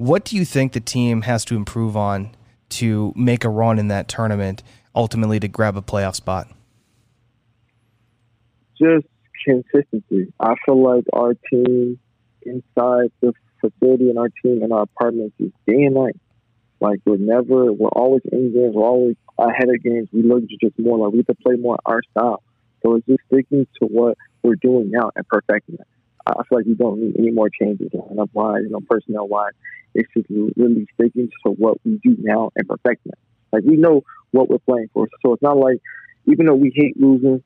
what 0.00 0.24
do 0.24 0.34
you 0.34 0.46
think 0.46 0.72
the 0.72 0.80
team 0.80 1.20
has 1.22 1.44
to 1.44 1.56
improve 1.56 1.94
on 1.94 2.34
to 2.70 3.12
make 3.14 3.44
a 3.44 3.50
run 3.50 3.78
in 3.78 3.88
that 3.88 4.08
tournament, 4.08 4.62
ultimately 4.94 5.38
to 5.38 5.46
grab 5.46 5.76
a 5.76 5.82
playoff 5.82 6.14
spot? 6.14 6.48
Just 8.80 9.06
consistency. 9.44 10.32
I 10.40 10.54
feel 10.64 10.82
like 10.82 11.04
our 11.12 11.34
team 11.52 11.98
inside 12.40 13.12
the 13.20 13.34
facility 13.60 14.08
and 14.08 14.18
our 14.18 14.30
team 14.42 14.62
in 14.62 14.72
our 14.72 14.84
apartments 14.84 15.34
is 15.38 15.50
day 15.66 15.82
and 15.82 15.94
night. 15.94 16.16
Like 16.80 17.00
we're 17.04 17.18
never, 17.18 17.70
we're 17.70 17.88
always 17.88 18.22
in 18.32 18.54
games, 18.54 18.74
we're 18.74 18.88
always 18.88 19.16
ahead 19.38 19.68
of 19.68 19.82
games. 19.82 20.08
We 20.14 20.22
look 20.22 20.44
just 20.62 20.78
more 20.78 20.96
like 20.96 21.12
we 21.12 21.18
have 21.18 21.26
to 21.26 21.34
play 21.34 21.56
more 21.56 21.78
our 21.84 22.00
style. 22.12 22.42
So 22.82 22.94
it's 22.94 23.06
just 23.06 23.20
sticking 23.30 23.66
to 23.82 23.86
what 23.86 24.16
we're 24.42 24.56
doing 24.56 24.90
now 24.90 25.10
and 25.14 25.28
perfecting 25.28 25.74
it. 25.74 25.86
I 26.38 26.42
feel 26.48 26.58
like 26.58 26.66
we 26.66 26.74
don't 26.74 27.00
need 27.00 27.16
any 27.18 27.30
more 27.30 27.50
changes 27.50 27.90
lineup 27.92 28.30
wise, 28.32 28.62
you 28.62 28.70
know, 28.70 28.80
personnel 28.88 29.28
wise. 29.28 29.52
It's 29.94 30.08
just 30.16 30.28
really 30.30 30.86
sticking 30.94 31.30
to 31.44 31.52
what 31.52 31.78
we 31.84 31.98
do 32.04 32.16
now 32.18 32.50
and 32.56 32.68
perfecting 32.68 33.12
it. 33.12 33.18
Like 33.52 33.64
we 33.64 33.76
know 33.76 34.02
what 34.30 34.48
we're 34.48 34.58
playing 34.58 34.90
for, 34.94 35.08
so 35.24 35.32
it's 35.32 35.42
not 35.42 35.56
like 35.56 35.80
even 36.26 36.46
though 36.46 36.54
we 36.54 36.72
hate 36.74 37.00
losing, 37.00 37.42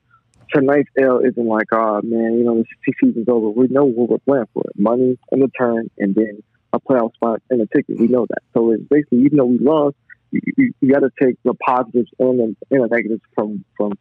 tonight's 0.53 0.89
L 0.99 1.19
isn't 1.19 1.47
like, 1.47 1.67
oh 1.71 2.01
man, 2.03 2.37
you 2.37 2.43
know, 2.43 2.63
the 2.63 2.93
season's 3.01 3.27
over. 3.27 3.49
We 3.49 3.67
know 3.67 3.85
what 3.85 4.09
we're 4.09 4.17
playing 4.19 4.47
for: 4.53 4.63
money 4.75 5.17
in 5.31 5.39
the 5.39 5.47
turn, 5.57 5.89
and 5.97 6.13
then 6.13 6.43
a 6.73 6.79
playoff 6.79 7.13
spot 7.15 7.41
and 7.49 7.61
a 7.61 7.67
ticket. 7.67 7.99
We 7.99 8.07
know 8.07 8.25
that. 8.27 8.43
So 8.53 8.71
it's 8.71 8.83
basically, 8.83 9.19
even 9.19 9.37
though 9.37 9.45
we 9.45 9.57
lost, 9.59 9.95
you, 10.31 10.41
you, 10.57 10.73
you 10.81 10.93
got 10.93 10.99
to 10.99 11.11
take 11.21 11.37
the 11.43 11.53
positives 11.53 12.09
and 12.19 12.39
the, 12.39 12.55
and 12.71 12.83
the 12.83 12.87
negatives 12.87 13.21
from 13.33 13.63
from 13.77 13.93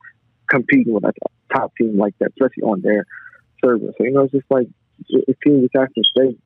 competing 0.48 0.92
with 0.92 1.04
a 1.04 1.12
top 1.54 1.72
team 1.76 1.96
like 1.98 2.14
that, 2.18 2.30
especially 2.30 2.64
on 2.64 2.82
their 2.82 3.06
service. 3.64 3.94
You 3.98 4.12
know, 4.12 4.22
it's 4.22 4.32
just 4.32 4.46
like 4.50 4.68
a 5.12 5.34
team 5.44 5.62
just 5.62 5.74
has 5.74 5.88
to 5.94 6.02
stay 6.10 6.36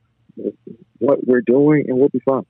what 0.99 1.27
we're 1.27 1.43
doing, 1.43 1.85
and 1.89 1.99
we'll 1.99 2.09
be 2.09 2.21
fine. 2.21 2.47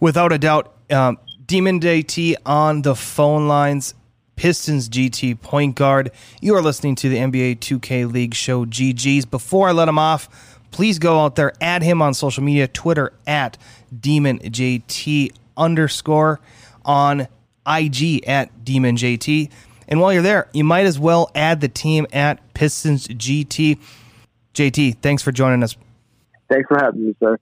Without 0.00 0.32
a 0.32 0.38
doubt, 0.38 0.74
um, 0.90 1.18
Demon 1.44 1.80
JT 1.80 2.36
on 2.46 2.82
the 2.82 2.94
phone 2.94 3.48
lines. 3.48 3.94
Pistons 4.36 4.88
GT 4.88 5.38
point 5.38 5.76
guard. 5.76 6.10
You 6.40 6.54
are 6.54 6.62
listening 6.62 6.94
to 6.94 7.10
the 7.10 7.18
NBA 7.18 7.58
2K 7.58 8.10
League 8.10 8.32
show 8.32 8.64
GG's. 8.64 9.26
Before 9.26 9.68
I 9.68 9.72
let 9.72 9.86
him 9.86 9.98
off, 9.98 10.58
please 10.70 10.98
go 10.98 11.20
out 11.20 11.36
there, 11.36 11.52
add 11.60 11.82
him 11.82 12.00
on 12.00 12.14
social 12.14 12.42
media, 12.42 12.66
Twitter 12.66 13.12
at 13.26 13.58
DemonJT 13.94 15.32
underscore, 15.58 16.40
on 16.86 17.28
IG 17.66 18.26
at 18.26 18.64
DemonJT. 18.64 19.50
And 19.90 20.00
while 20.00 20.12
you're 20.12 20.22
there, 20.22 20.48
you 20.52 20.64
might 20.64 20.86
as 20.86 20.98
well 20.98 21.30
add 21.34 21.60
the 21.60 21.68
team 21.68 22.06
at 22.12 22.54
Pistons 22.54 23.08
GT. 23.08 23.78
JT, 24.54 24.98
thanks 25.02 25.22
for 25.22 25.32
joining 25.32 25.62
us. 25.62 25.76
Thanks 26.48 26.68
for 26.68 26.78
having 26.78 27.06
me, 27.06 27.14
sir. 27.20 27.38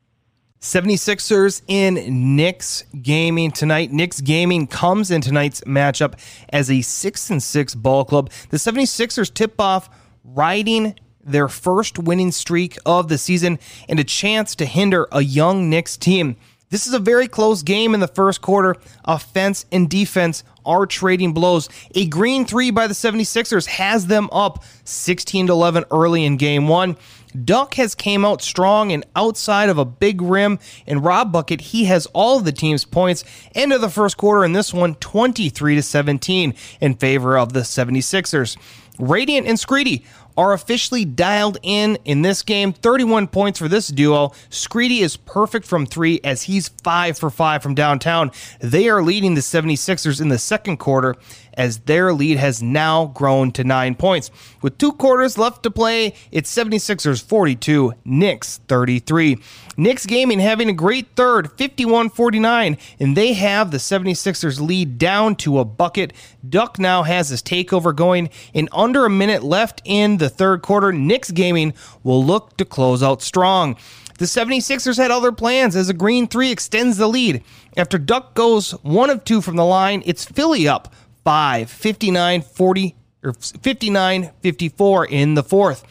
76ers 0.61 1.63
in 1.69 2.37
Knicks 2.37 2.83
Gaming 3.01 3.53
tonight. 3.53 3.93
Knicks 3.93 4.21
Gaming 4.21 4.67
comes 4.67 5.11
in 5.11 5.21
tonight's 5.21 5.61
matchup 5.61 6.15
as 6.49 6.71
a 6.71 6.81
6 6.83 7.31
and 7.31 7.43
6 7.43 7.75
ball 7.77 8.05
club. 8.05 8.31
The 8.49 8.57
76ers 8.57 9.33
tip 9.33 9.61
off 9.61 9.89
riding 10.25 10.99
their 11.23 11.49
first 11.49 11.99
winning 11.99 12.33
streak 12.33 12.77
of 12.85 13.09
the 13.09 13.19
season 13.19 13.59
and 13.89 14.01
a 14.01 14.05
chance 14.05 14.55
to 14.57 14.67
hinder 14.67 15.07
a 15.13 15.21
young 15.23 15.71
Knicks 15.71 15.97
team. 15.97 16.37
This 16.71 16.87
is 16.87 16.93
a 16.93 16.99
very 16.99 17.29
close 17.29 17.63
game 17.63 17.95
in 17.95 18.01
the 18.01 18.09
first 18.09 18.43
quarter. 18.43 18.77
Offense 19.05 19.65
and 19.71 19.89
defense 19.89 20.43
are 20.69 20.87
trading 20.87 21.33
blows. 21.33 21.69
A 21.95 22.07
green 22.07 22.45
three 22.45 22.71
by 22.71 22.87
the 22.87 22.95
76ers 22.95 23.67
has 23.67 24.07
them 24.07 24.29
up 24.31 24.63
16 24.85 25.49
to 25.49 25.53
11 25.53 25.87
early 25.91 26.25
in 26.25 26.37
game 26.37 26.69
one. 26.69 26.97
Duck 27.45 27.75
has 27.75 27.95
came 27.95 28.25
out 28.25 28.43
strong 28.43 28.93
and 28.93 29.05
outside 29.15 29.69
of 29.69 29.79
a 29.79 29.85
big 29.85 30.23
rim, 30.23 30.59
and 30.87 31.05
Rob 31.05 31.33
Bucket 31.33 31.61
he 31.61 31.85
has 31.85 32.07
all 32.07 32.39
of 32.39 32.45
the 32.45 32.53
team's 32.53 32.85
points. 32.85 33.25
End 33.55 33.73
of 33.73 33.81
the 33.81 33.91
first 33.91 34.17
quarter 34.17 34.45
in 34.45 34.53
this 34.53 34.73
one, 34.73 34.95
23 34.97 35.75
to 35.75 35.83
17 35.83 36.55
in 36.81 36.95
favor 36.95 37.39
of 37.39 37.53
the 37.53 37.61
76ers. 37.61 38.57
Radiant 38.99 39.47
and 39.47 39.59
Screedy 39.59 40.05
are 40.39 40.53
officially 40.53 41.05
dialed 41.05 41.59
in 41.63 41.99
in 42.05 42.23
this 42.23 42.43
game. 42.43 42.73
31 42.73 43.27
points 43.27 43.59
for 43.59 43.69
this 43.69 43.89
duo. 43.89 44.29
Screedy 44.51 45.01
is 45.01 45.17
perfect 45.17 45.67
from 45.67 45.85
three 45.85 46.21
as 46.23 46.45
he's 46.45 46.69
five 46.69 47.19
for 47.19 47.29
five 47.29 47.61
from 47.63 47.75
downtown. 47.75 48.31
They 48.61 48.89
are 48.89 49.03
leading 49.03 49.35
the 49.35 49.41
76ers 49.41 50.21
in 50.21 50.29
the 50.29 50.39
second 50.39 50.77
quarter 50.77 51.17
as 51.59 51.81
their 51.81 52.15
lead 52.15 52.39
has 52.39 52.63
now 52.63 53.07
grown 53.07 53.51
to 53.51 53.65
nine 53.65 53.97
points. 53.97 54.31
With 54.63 54.79
two 54.79 54.93
quarters 54.93 55.37
left 55.37 55.65
to 55.65 55.71
play, 55.71 56.15
it's 56.31 56.55
76ers 56.55 57.23
42, 57.23 57.95
Knicks 58.05 58.59
33. 58.69 59.39
Knicks 59.77 60.07
Gaming 60.07 60.39
having 60.39 60.71
a 60.71 60.73
great 60.73 61.09
third, 61.17 61.51
51 61.59 62.11
49, 62.11 62.79
and 63.01 63.17
they 63.17 63.33
have 63.33 63.73
the 63.73 63.79
76ers 63.79 64.61
lead 64.61 64.99
down 64.99 65.35
to 65.37 65.59
a 65.59 65.65
bucket. 65.65 66.13
Duck 66.49 66.79
now 66.79 67.03
has 67.03 67.29
his 67.29 67.43
takeover 67.43 67.95
going. 67.95 68.31
In 68.55 68.69
under 68.71 69.05
a 69.05 69.11
minute 69.11 69.43
left 69.43 69.83
in 69.85 70.19
the 70.19 70.29
third 70.31 70.63
quarter, 70.63 70.93
Knicks 70.93 71.33
Gaming 71.33 71.75
will 72.05 72.25
look 72.25 72.57
to 72.57 72.65
close 72.65 73.03
out 73.03 73.21
strong. 73.21 73.77
The 74.19 74.25
76ers 74.25 74.97
had 74.97 75.13
other 75.13 75.31
plans 75.31 75.77
as 75.77 75.89
a 75.89 75.95
green 75.95 76.27
three 76.27 76.51
extends 76.51 76.97
the 76.97 77.07
lead. 77.07 77.43
After 77.77 77.99
Duck 77.99 78.35
goes 78.35 78.73
one 78.83 79.11
of 79.11 79.23
two 79.25 79.41
from 79.41 79.55
the 79.55 79.65
line, 79.65 80.03
it's 80.07 80.25
Philly 80.25 80.67
up 80.67 80.93
5, 81.29 81.71
59 81.71 82.41
40 82.41 82.97
or 83.23 83.35
59 83.35 84.31
54 84.41 85.07
in 85.09 85.35
the 85.35 85.43
fourth. 85.43 85.85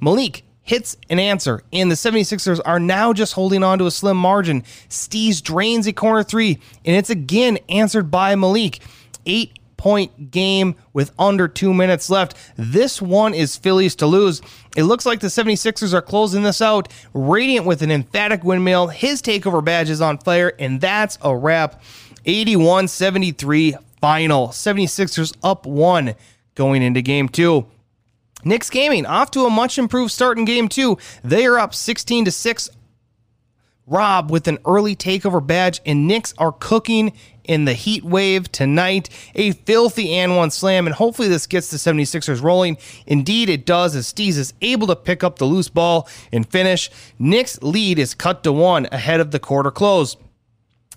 Malik 0.00 0.44
hits 0.62 0.96
an 1.10 1.18
answer, 1.18 1.64
and 1.72 1.90
the 1.90 1.96
76ers 1.96 2.60
are 2.64 2.78
now 2.78 3.12
just 3.12 3.32
holding 3.32 3.64
on 3.64 3.80
to 3.80 3.86
a 3.86 3.90
slim 3.90 4.16
margin. 4.16 4.62
Steez 4.88 5.42
drains 5.42 5.88
a 5.88 5.92
corner 5.92 6.22
three, 6.22 6.60
and 6.84 6.94
it's 6.94 7.10
again 7.10 7.58
answered 7.68 8.12
by 8.12 8.36
Malik. 8.36 8.82
Eight 9.26 9.58
point 9.76 10.30
game 10.30 10.76
with 10.92 11.10
under 11.18 11.48
two 11.48 11.74
minutes 11.74 12.08
left. 12.08 12.36
This 12.56 13.02
one 13.02 13.34
is 13.34 13.56
Phillies 13.56 13.96
to 13.96 14.06
lose. 14.06 14.42
It 14.76 14.84
looks 14.84 15.04
like 15.04 15.18
the 15.18 15.26
76ers 15.26 15.92
are 15.92 16.02
closing 16.02 16.44
this 16.44 16.62
out. 16.62 16.86
Radiant 17.14 17.66
with 17.66 17.82
an 17.82 17.90
emphatic 17.90 18.44
windmill. 18.44 18.86
His 18.86 19.20
takeover 19.20 19.64
badge 19.64 19.90
is 19.90 20.00
on 20.00 20.18
fire, 20.18 20.52
and 20.60 20.80
that's 20.80 21.18
a 21.20 21.36
wrap. 21.36 21.82
81 22.26 22.86
73 22.86 23.74
final. 24.04 24.48
76ers 24.48 25.34
up 25.42 25.64
one 25.64 26.14
going 26.54 26.82
into 26.82 27.00
game 27.00 27.26
two. 27.26 27.64
Knicks 28.44 28.68
Gaming 28.68 29.06
off 29.06 29.30
to 29.30 29.46
a 29.46 29.50
much 29.50 29.78
improved 29.78 30.12
start 30.12 30.36
in 30.36 30.44
game 30.44 30.68
two. 30.68 30.98
They 31.22 31.46
are 31.46 31.58
up 31.58 31.74
16 31.74 32.26
to 32.26 32.30
6. 32.30 32.68
Rob 33.86 34.30
with 34.30 34.46
an 34.46 34.58
early 34.66 34.94
takeover 34.94 35.44
badge, 35.44 35.80
and 35.86 36.06
Knicks 36.06 36.34
are 36.36 36.52
cooking 36.52 37.14
in 37.44 37.64
the 37.64 37.72
heat 37.72 38.04
wave 38.04 38.52
tonight. 38.52 39.08
A 39.36 39.52
filthy 39.52 40.12
and 40.12 40.36
one 40.36 40.50
slam, 40.50 40.86
and 40.86 40.94
hopefully 40.96 41.28
this 41.28 41.46
gets 41.46 41.70
the 41.70 41.78
76ers 41.78 42.42
rolling. 42.42 42.76
Indeed, 43.06 43.48
it 43.48 43.64
does 43.64 43.96
as 43.96 44.12
Steez 44.12 44.36
is 44.36 44.52
able 44.60 44.86
to 44.88 44.96
pick 44.96 45.24
up 45.24 45.38
the 45.38 45.46
loose 45.46 45.70
ball 45.70 46.06
and 46.30 46.46
finish. 46.46 46.90
Knicks' 47.18 47.62
lead 47.62 47.98
is 47.98 48.12
cut 48.12 48.44
to 48.44 48.52
one 48.52 48.86
ahead 48.92 49.20
of 49.20 49.30
the 49.30 49.38
quarter 49.38 49.70
close. 49.70 50.18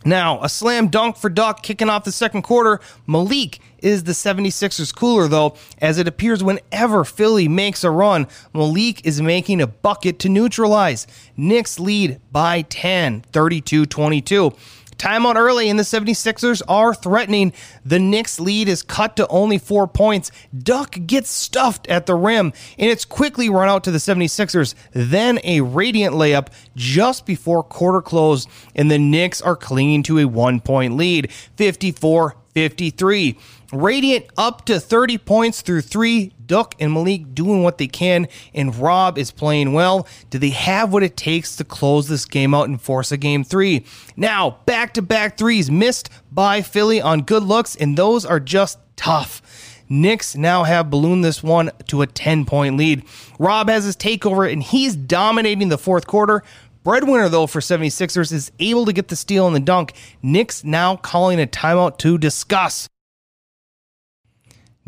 Now, 0.05 0.41
a 0.43 0.49
slam 0.49 0.88
dunk 0.88 1.17
for 1.17 1.29
Duck 1.29 1.63
kicking 1.63 1.89
off 1.89 2.03
the 2.03 2.12
second 2.12 2.43
quarter. 2.43 2.79
Malik 3.07 3.60
is 3.79 4.03
the 4.03 4.12
76ers 4.12 4.95
cooler, 4.95 5.27
though, 5.27 5.55
as 5.79 5.97
it 5.97 6.07
appears 6.07 6.43
whenever 6.43 7.03
Philly 7.03 7.47
makes 7.47 7.83
a 7.83 7.91
run, 7.91 8.27
Malik 8.53 9.05
is 9.05 9.21
making 9.21 9.62
a 9.62 9.67
bucket 9.67 10.19
to 10.19 10.29
neutralize. 10.29 11.07
Knicks 11.36 11.79
lead 11.79 12.19
by 12.31 12.62
10, 12.63 13.21
32 13.21 13.86
22. 13.86 14.53
Timeout 14.97 15.36
early, 15.36 15.69
and 15.69 15.77
the 15.77 15.83
76ers 15.83 16.62
are 16.67 16.93
threatening. 16.93 17.53
The 17.86 17.99
Knicks 17.99 18.39
lead 18.39 18.67
is 18.67 18.83
cut 18.83 19.15
to 19.17 19.27
only 19.27 19.57
four 19.57 19.88
points. 19.88 20.31
Duck 20.57 20.97
gets 21.05 21.29
stuffed 21.29 21.88
at 21.88 22.05
the 22.05 22.15
rim, 22.15 22.53
and 22.77 22.89
it's 22.89 23.05
quickly 23.05 23.49
run 23.49 23.69
out 23.69 23.83
to 23.86 23.91
the 23.91 23.97
76ers. 23.97 24.73
Then 24.93 25.39
a 25.43 25.62
radiant 25.62 26.15
layup 26.15 26.47
just 26.75 27.25
before 27.25 27.63
quarter 27.63 28.01
close, 28.01 28.47
and 28.75 28.89
the 28.89 28.97
Knicks 28.97 29.41
are 29.41 29.55
clinging 29.55 30.03
to 30.03 30.19
a 30.19 30.25
one 30.25 30.60
point 30.60 30.95
lead 30.95 31.31
54 31.31 32.36
53. 32.57 33.38
Radiant 33.73 34.27
up 34.38 34.63
to 34.65 34.80
30 34.80 35.17
points 35.17 35.62
through 35.62 35.82
three. 35.82 36.34
Duck 36.45 36.75
and 36.80 36.93
Malik 36.93 37.36
doing 37.36 37.63
what 37.63 37.77
they 37.77 37.88
can, 37.88 38.30
and 38.53 38.73
Rob 38.73 39.17
is 39.17 39.32
playing 39.32 39.73
well. 39.73 40.08
Do 40.30 40.39
they 40.39 40.51
have 40.51 40.93
what 40.93 41.03
it 41.03 41.17
takes 41.17 41.58
to 41.58 41.65
close 41.65 42.08
this 42.08 42.23
game 42.23 42.53
out 42.53 42.69
and 42.69 42.82
force 42.82 43.12
a 43.12 43.17
game 43.17 43.43
three? 43.43 43.86
Now, 44.15 44.60
back 44.65 44.93
to 44.93 45.01
back 45.01 45.38
threes 45.38 45.69
missed 45.69 46.10
by 46.32 46.62
Philly 46.62 47.01
on 47.01 47.23
good 47.23 47.43
looks, 47.43 47.75
and 47.75 47.97
those 47.97 48.25
are 48.25 48.39
just 48.39 48.80
tough. 48.95 49.41
Knicks 49.89 50.36
now 50.36 50.63
have 50.63 50.89
ballooned 50.89 51.25
this 51.25 51.43
one 51.43 51.71
to 51.88 52.01
a 52.01 52.08
10 52.08 52.45
point 52.45 52.77
lead. 52.77 53.03
Rob 53.38 53.67
has 53.67 53.84
his 53.84 53.97
takeover, 53.97 54.49
and 54.49 54.63
he's 54.63 54.95
dominating 54.95 55.67
the 55.67 55.77
fourth 55.77 56.08
quarter. 56.08 56.41
Breadwinner, 56.86 57.27
though, 57.27 57.47
for 57.47 57.60
76ers 57.60 58.32
is 58.32 58.49
able 58.60 58.86
to 58.86 58.93
get 58.93 59.10
the 59.10 59.17
steal 59.17 59.45
and 59.45 59.56
the 59.56 59.60
dunk. 59.60 59.91
Knicks 60.21 60.63
now 60.63 60.95
calling 60.95 61.41
a 61.41 61.45
timeout 61.45 61.97
to 61.97 62.17
discuss. 62.17 62.88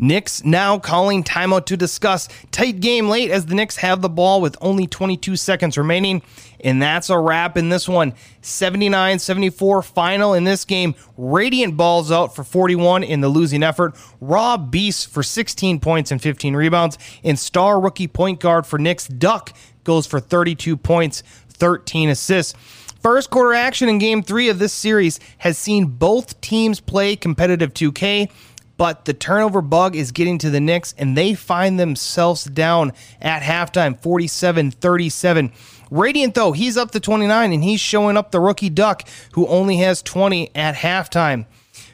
Knicks 0.00 0.42
now 0.42 0.78
calling 0.78 1.22
timeout 1.22 1.66
to 1.66 1.76
discuss. 1.76 2.28
Tight 2.50 2.80
game 2.80 3.08
late 3.08 3.30
as 3.30 3.46
the 3.46 3.54
Knicks 3.54 3.76
have 3.76 4.00
the 4.00 4.08
ball 4.08 4.40
with 4.40 4.56
only 4.60 4.86
22 4.86 5.36
seconds 5.36 5.76
remaining. 5.76 6.22
And 6.64 6.80
that's 6.80 7.10
a 7.10 7.18
wrap 7.18 7.56
in 7.56 7.68
this 7.68 7.88
one. 7.88 8.14
79 8.40 9.18
74 9.18 9.82
final 9.82 10.34
in 10.34 10.44
this 10.44 10.64
game. 10.64 10.94
Radiant 11.16 11.76
balls 11.76 12.10
out 12.10 12.34
for 12.34 12.42
41 12.42 13.04
in 13.04 13.20
the 13.20 13.28
losing 13.28 13.62
effort. 13.62 13.94
Rob 14.20 14.70
Beast 14.70 15.10
for 15.10 15.22
16 15.22 15.80
points 15.80 16.10
and 16.10 16.20
15 16.20 16.56
rebounds. 16.56 16.98
And 17.22 17.38
star 17.38 17.78
rookie 17.78 18.08
point 18.08 18.40
guard 18.40 18.66
for 18.66 18.78
Knicks, 18.78 19.06
Duck, 19.06 19.52
goes 19.84 20.06
for 20.06 20.18
32 20.18 20.76
points, 20.76 21.22
13 21.48 22.08
assists. 22.08 22.54
First 23.02 23.30
quarter 23.30 23.54
action 23.54 23.88
in 23.88 23.98
game 23.98 24.22
three 24.22 24.50
of 24.50 24.58
this 24.58 24.74
series 24.74 25.20
has 25.38 25.56
seen 25.56 25.86
both 25.86 26.38
teams 26.42 26.80
play 26.80 27.16
competitive 27.16 27.72
2K 27.72 28.30
but 28.80 29.04
the 29.04 29.12
turnover 29.12 29.60
bug 29.60 29.94
is 29.94 30.10
getting 30.10 30.38
to 30.38 30.48
the 30.48 30.58
Knicks, 30.58 30.94
and 30.96 31.14
they 31.14 31.34
find 31.34 31.78
themselves 31.78 32.44
down 32.44 32.94
at 33.20 33.42
halftime 33.42 34.00
47 34.00 34.70
37. 34.70 35.52
Radiant, 35.90 36.34
though, 36.34 36.52
he's 36.52 36.78
up 36.78 36.90
to 36.92 36.98
29, 36.98 37.52
and 37.52 37.62
he's 37.62 37.78
showing 37.78 38.16
up 38.16 38.30
the 38.30 38.40
rookie 38.40 38.70
Duck, 38.70 39.06
who 39.32 39.46
only 39.48 39.76
has 39.76 40.00
20 40.00 40.52
at 40.54 40.76
halftime. 40.76 41.44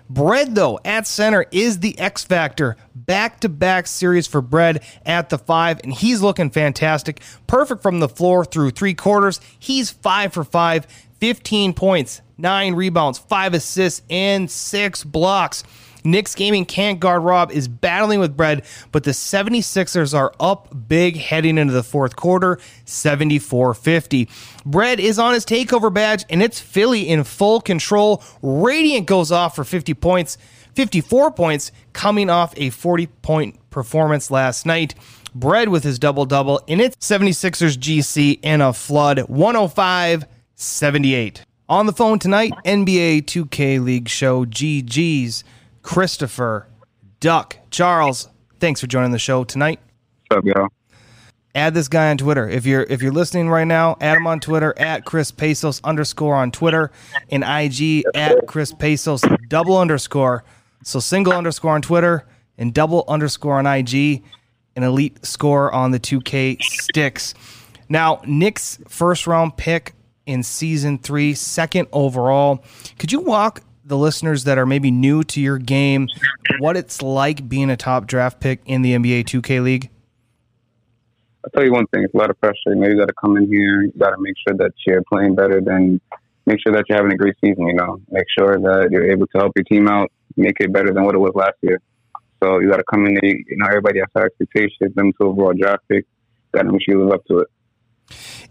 Bread, 0.08 0.54
though, 0.54 0.78
at 0.84 1.08
center 1.08 1.46
is 1.50 1.80
the 1.80 1.98
X 1.98 2.22
Factor. 2.22 2.76
Back 2.94 3.40
to 3.40 3.48
back 3.48 3.88
series 3.88 4.28
for 4.28 4.40
Bread 4.40 4.80
at 5.04 5.28
the 5.28 5.38
five, 5.38 5.80
and 5.82 5.92
he's 5.92 6.22
looking 6.22 6.50
fantastic. 6.50 7.20
Perfect 7.48 7.82
from 7.82 7.98
the 7.98 8.08
floor 8.08 8.44
through 8.44 8.70
three 8.70 8.94
quarters. 8.94 9.40
He's 9.58 9.90
five 9.90 10.32
for 10.32 10.44
five, 10.44 10.86
15 11.18 11.74
points, 11.74 12.20
nine 12.38 12.74
rebounds, 12.74 13.18
five 13.18 13.54
assists, 13.54 14.02
and 14.08 14.48
six 14.48 15.02
blocks. 15.02 15.64
Knicks 16.06 16.34
Gaming 16.34 16.64
can't 16.64 17.00
guard 17.00 17.22
Rob 17.22 17.50
is 17.50 17.68
battling 17.68 18.20
with 18.20 18.36
Bread, 18.36 18.64
but 18.92 19.04
the 19.04 19.10
76ers 19.10 20.16
are 20.16 20.32
up 20.40 20.88
big 20.88 21.16
heading 21.16 21.58
into 21.58 21.72
the 21.72 21.82
fourth 21.82 22.16
quarter, 22.16 22.58
74 22.84 23.74
50. 23.74 24.28
Bread 24.64 25.00
is 25.00 25.18
on 25.18 25.34
his 25.34 25.44
takeover 25.44 25.92
badge, 25.92 26.24
and 26.30 26.42
it's 26.42 26.60
Philly 26.60 27.08
in 27.08 27.24
full 27.24 27.60
control. 27.60 28.22
Radiant 28.40 29.06
goes 29.06 29.32
off 29.32 29.56
for 29.56 29.64
50 29.64 29.94
points, 29.94 30.38
54 30.74 31.32
points, 31.32 31.72
coming 31.92 32.30
off 32.30 32.54
a 32.56 32.70
40 32.70 33.06
point 33.22 33.70
performance 33.70 34.30
last 34.30 34.64
night. 34.64 34.94
Bread 35.34 35.68
with 35.68 35.84
his 35.84 35.98
double 35.98 36.24
double 36.24 36.62
in 36.66 36.80
its 36.80 36.96
76ers 36.96 37.76
GC 37.76 38.40
in 38.42 38.60
a 38.60 38.72
flood, 38.72 39.20
105 39.28 40.24
78. 40.54 41.44
On 41.68 41.86
the 41.86 41.92
phone 41.92 42.20
tonight, 42.20 42.52
NBA 42.64 43.24
2K 43.24 43.84
League 43.84 44.08
show 44.08 44.44
GG's 44.44 45.42
Christopher, 45.86 46.66
Duck, 47.20 47.58
Charles. 47.70 48.28
Thanks 48.58 48.80
for 48.80 48.88
joining 48.88 49.12
the 49.12 49.20
show 49.20 49.44
tonight. 49.44 49.78
What's 50.26 50.38
up, 50.38 50.44
y'all? 50.44 50.68
Add 51.54 51.74
this 51.74 51.86
guy 51.86 52.10
on 52.10 52.18
Twitter. 52.18 52.48
If 52.48 52.66
you're 52.66 52.82
if 52.82 53.02
you're 53.02 53.12
listening 53.12 53.48
right 53.48 53.64
now, 53.64 53.96
add 54.00 54.16
him 54.16 54.26
on 54.26 54.40
Twitter 54.40 54.74
at 54.78 55.04
Chris 55.04 55.30
Pesos 55.30 55.80
underscore 55.84 56.34
on 56.34 56.50
Twitter 56.50 56.90
and 57.30 57.44
IG 57.44 58.02
at 58.16 58.48
Chris 58.48 58.74
Pesos 58.74 59.22
double 59.46 59.78
underscore. 59.78 60.42
So 60.82 60.98
single 60.98 61.32
underscore 61.32 61.70
on 61.70 61.82
Twitter 61.82 62.26
and 62.58 62.74
double 62.74 63.04
underscore 63.06 63.54
on 63.54 63.66
IG. 63.66 64.24
An 64.74 64.82
elite 64.82 65.24
score 65.24 65.72
on 65.72 65.92
the 65.92 66.00
2K 66.00 66.60
sticks. 66.62 67.32
Now, 67.88 68.20
Knicks' 68.26 68.80
first 68.88 69.28
round 69.28 69.56
pick 69.56 69.94
in 70.26 70.42
season 70.42 70.98
three, 70.98 71.32
second 71.32 71.86
overall. 71.92 72.64
Could 72.98 73.12
you 73.12 73.20
walk 73.20 73.62
the 73.86 73.96
listeners 73.96 74.44
that 74.44 74.58
are 74.58 74.66
maybe 74.66 74.90
new 74.90 75.22
to 75.22 75.40
your 75.40 75.58
game 75.58 76.08
what 76.58 76.76
it's 76.76 77.02
like 77.02 77.48
being 77.48 77.70
a 77.70 77.76
top 77.76 78.06
draft 78.06 78.40
pick 78.40 78.60
in 78.66 78.82
the 78.82 78.92
NBA 78.92 79.24
2K 79.24 79.62
League? 79.62 79.90
I'll 81.44 81.50
tell 81.50 81.64
you 81.64 81.72
one 81.72 81.86
thing: 81.88 82.02
it's 82.02 82.14
a 82.14 82.16
lot 82.16 82.30
of 82.30 82.40
pressure. 82.40 82.56
You 82.66 82.74
know, 82.76 82.88
you 82.88 82.96
got 82.96 83.06
to 83.06 83.14
come 83.14 83.36
in 83.36 83.46
here. 83.46 83.82
You 83.82 83.92
got 83.98 84.10
to 84.10 84.16
make 84.18 84.34
sure 84.46 84.56
that 84.56 84.72
you're 84.86 85.02
playing 85.10 85.36
better 85.36 85.60
than 85.60 86.00
make 86.46 86.58
sure 86.60 86.72
that 86.72 86.84
you're 86.88 86.96
having 86.96 87.12
a 87.12 87.16
great 87.16 87.36
season. 87.40 87.68
You 87.68 87.74
know, 87.74 88.00
make 88.10 88.24
sure 88.36 88.58
that 88.58 88.88
you're 88.90 89.10
able 89.10 89.26
to 89.28 89.38
help 89.38 89.52
your 89.54 89.64
team 89.64 89.88
out, 89.88 90.10
make 90.36 90.56
it 90.58 90.72
better 90.72 90.92
than 90.92 91.04
what 91.04 91.14
it 91.14 91.18
was 91.18 91.32
last 91.34 91.54
year. 91.62 91.80
So 92.42 92.58
you 92.58 92.68
got 92.68 92.78
to 92.78 92.84
come 92.90 93.06
in. 93.06 93.14
There, 93.14 93.30
you 93.30 93.56
know, 93.56 93.66
everybody 93.66 94.00
has 94.00 94.08
high 94.16 94.24
expectations. 94.24 94.94
Them 94.94 95.12
two 95.20 95.28
overall 95.28 95.52
draft 95.52 95.84
picks. 95.88 96.08
got 96.52 96.62
to 96.62 96.72
make 96.72 96.82
sure 96.82 96.96
you 96.96 97.04
live 97.04 97.14
up 97.14 97.24
to 97.26 97.38
it. 97.40 97.48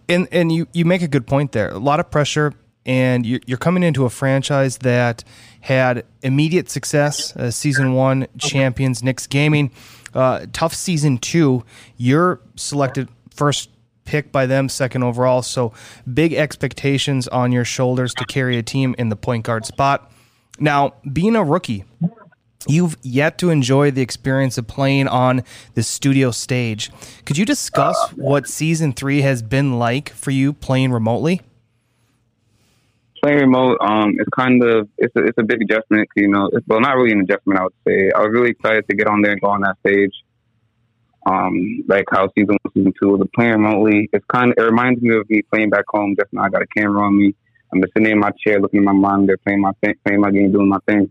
And 0.07 0.27
and 0.31 0.51
you 0.51 0.67
you 0.71 0.85
make 0.85 1.01
a 1.01 1.07
good 1.07 1.27
point 1.27 1.51
there. 1.51 1.69
A 1.69 1.79
lot 1.79 1.99
of 1.99 2.09
pressure, 2.11 2.53
and 2.85 3.25
you're, 3.25 3.39
you're 3.45 3.57
coming 3.57 3.83
into 3.83 4.05
a 4.05 4.09
franchise 4.09 4.77
that 4.79 5.23
had 5.61 6.05
immediate 6.21 6.69
success. 6.69 7.35
Uh, 7.35 7.51
season 7.51 7.93
one 7.93 8.27
champions, 8.37 9.01
Knicks 9.03 9.27
Gaming. 9.27 9.71
Uh, 10.13 10.45
tough 10.53 10.73
season 10.73 11.17
two. 11.17 11.63
You're 11.97 12.39
selected 12.55 13.09
first 13.31 13.69
pick 14.05 14.31
by 14.31 14.45
them, 14.45 14.69
second 14.69 15.03
overall. 15.03 15.41
So 15.41 15.73
big 16.11 16.33
expectations 16.33 17.27
on 17.27 17.51
your 17.51 17.65
shoulders 17.65 18.13
to 18.15 18.25
carry 18.25 18.57
a 18.57 18.63
team 18.63 18.95
in 18.97 19.09
the 19.09 19.15
point 19.15 19.45
guard 19.45 19.65
spot. 19.65 20.11
Now, 20.59 20.93
being 21.11 21.35
a 21.35 21.43
rookie, 21.43 21.83
You've 22.67 22.97
yet 23.03 23.37
to 23.39 23.51
enjoy 23.51 23.91
the 23.91 24.01
experience 24.01 24.57
of 24.57 24.67
playing 24.67 25.07
on 25.07 25.43
the 25.75 25.83
studio 25.83 26.31
stage. 26.31 26.91
Could 27.25 27.37
you 27.37 27.45
discuss 27.45 27.95
what 28.15 28.47
season 28.47 28.93
three 28.93 29.21
has 29.21 29.43
been 29.43 29.77
like 29.77 30.09
for 30.09 30.31
you 30.31 30.51
playing 30.51 30.91
remotely? 30.91 31.41
Playing 33.25 33.39
remote, 33.39 33.79
um, 33.81 34.17
it's 34.19 34.29
kind 34.37 34.63
of 34.63 34.87
it's 34.99 35.15
a, 35.15 35.23
it's 35.23 35.37
a 35.39 35.43
big 35.43 35.59
adjustment. 35.63 36.07
You 36.15 36.27
know, 36.27 36.47
it's, 36.53 36.63
well, 36.67 36.79
not 36.79 36.95
really 36.95 37.11
an 37.11 37.21
adjustment. 37.21 37.59
I 37.59 37.63
would 37.63 37.73
say 37.87 38.11
I 38.15 38.19
was 38.19 38.29
really 38.31 38.51
excited 38.51 38.87
to 38.87 38.95
get 38.95 39.07
on 39.07 39.23
there 39.23 39.31
and 39.31 39.41
go 39.41 39.47
on 39.47 39.61
that 39.61 39.77
stage. 39.79 40.11
Um, 41.25 41.83
like 41.87 42.05
how 42.11 42.29
season 42.37 42.55
one, 42.61 42.73
season 42.75 42.93
two, 43.01 43.17
the 43.17 43.25
playing 43.25 43.53
remotely, 43.53 44.09
it's 44.13 44.23
kind 44.31 44.51
of 44.51 44.57
it 44.59 44.61
reminds 44.61 45.01
me 45.01 45.15
of 45.15 45.27
me 45.27 45.41
playing 45.41 45.71
back 45.71 45.85
home. 45.89 46.15
Just 46.19 46.31
now, 46.33 46.43
I 46.43 46.49
got 46.49 46.61
a 46.61 46.67
camera 46.77 47.01
on 47.01 47.17
me. 47.17 47.33
I'm 47.73 47.81
just 47.81 47.93
sitting 47.97 48.11
in 48.11 48.19
my 48.19 48.29
chair, 48.45 48.61
looking 48.61 48.81
at 48.81 48.85
my 48.85 48.91
monitor, 48.91 49.39
playing 49.43 49.61
my 49.61 49.71
thing, 49.83 49.95
playing 50.05 50.21
my 50.21 50.29
game, 50.29 50.51
doing 50.51 50.69
my 50.69 50.77
thing. 50.87 51.09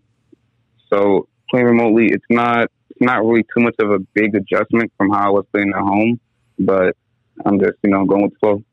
So 0.92 1.26
playing 1.50 1.66
remotely, 1.66 2.12
it's 2.12 2.24
not 2.30 2.70
it's 2.90 3.00
not 3.00 3.24
really 3.24 3.42
too 3.42 3.64
much 3.64 3.74
of 3.80 3.90
a 3.90 3.98
big 4.14 4.36
adjustment 4.36 4.92
from 4.96 5.10
how 5.10 5.26
I 5.26 5.30
was 5.30 5.46
playing 5.52 5.72
at 5.74 5.80
home, 5.80 6.20
but 6.60 6.96
I'm 7.44 7.58
just 7.58 7.74
you 7.82 7.90
know 7.90 8.04
going 8.04 8.22
with 8.22 8.34
the 8.34 8.38
flow. 8.38 8.64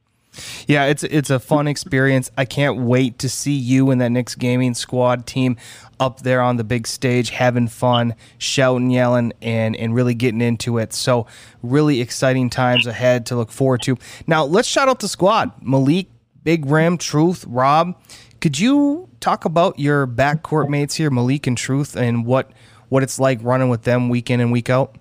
Yeah, 0.67 0.85
it's 0.85 1.03
it's 1.03 1.29
a 1.29 1.39
fun 1.39 1.67
experience. 1.67 2.31
I 2.37 2.45
can't 2.45 2.77
wait 2.77 3.19
to 3.19 3.29
see 3.29 3.53
you 3.53 3.91
and 3.91 3.99
that 3.99 4.09
Knicks 4.09 4.35
gaming 4.35 4.73
squad 4.73 5.25
team 5.25 5.57
up 5.99 6.21
there 6.21 6.41
on 6.41 6.57
the 6.57 6.63
big 6.63 6.87
stage, 6.87 7.29
having 7.29 7.67
fun, 7.67 8.15
shouting, 8.37 8.89
yelling, 8.89 9.33
and 9.41 9.75
and 9.75 9.93
really 9.93 10.15
getting 10.15 10.41
into 10.41 10.77
it. 10.77 10.93
So 10.93 11.27
really 11.61 12.01
exciting 12.01 12.49
times 12.49 12.87
ahead 12.87 13.25
to 13.27 13.35
look 13.35 13.51
forward 13.51 13.81
to. 13.83 13.97
Now 14.25 14.45
let's 14.45 14.67
shout 14.67 14.87
out 14.87 14.99
the 14.99 15.07
squad: 15.07 15.51
Malik, 15.61 16.07
Big 16.43 16.65
Rim, 16.65 16.97
Truth, 16.97 17.45
Rob. 17.47 17.99
Could 18.39 18.57
you 18.57 19.09
talk 19.19 19.45
about 19.45 19.77
your 19.79 20.07
backcourt 20.07 20.69
mates 20.69 20.95
here, 20.95 21.11
Malik 21.11 21.45
and 21.45 21.57
Truth, 21.57 21.95
and 21.95 22.25
what 22.25 22.51
what 22.89 23.03
it's 23.03 23.19
like 23.19 23.39
running 23.43 23.69
with 23.69 23.83
them 23.83 24.09
week 24.09 24.29
in 24.29 24.39
and 24.39 24.51
week 24.51 24.69
out? 24.69 24.95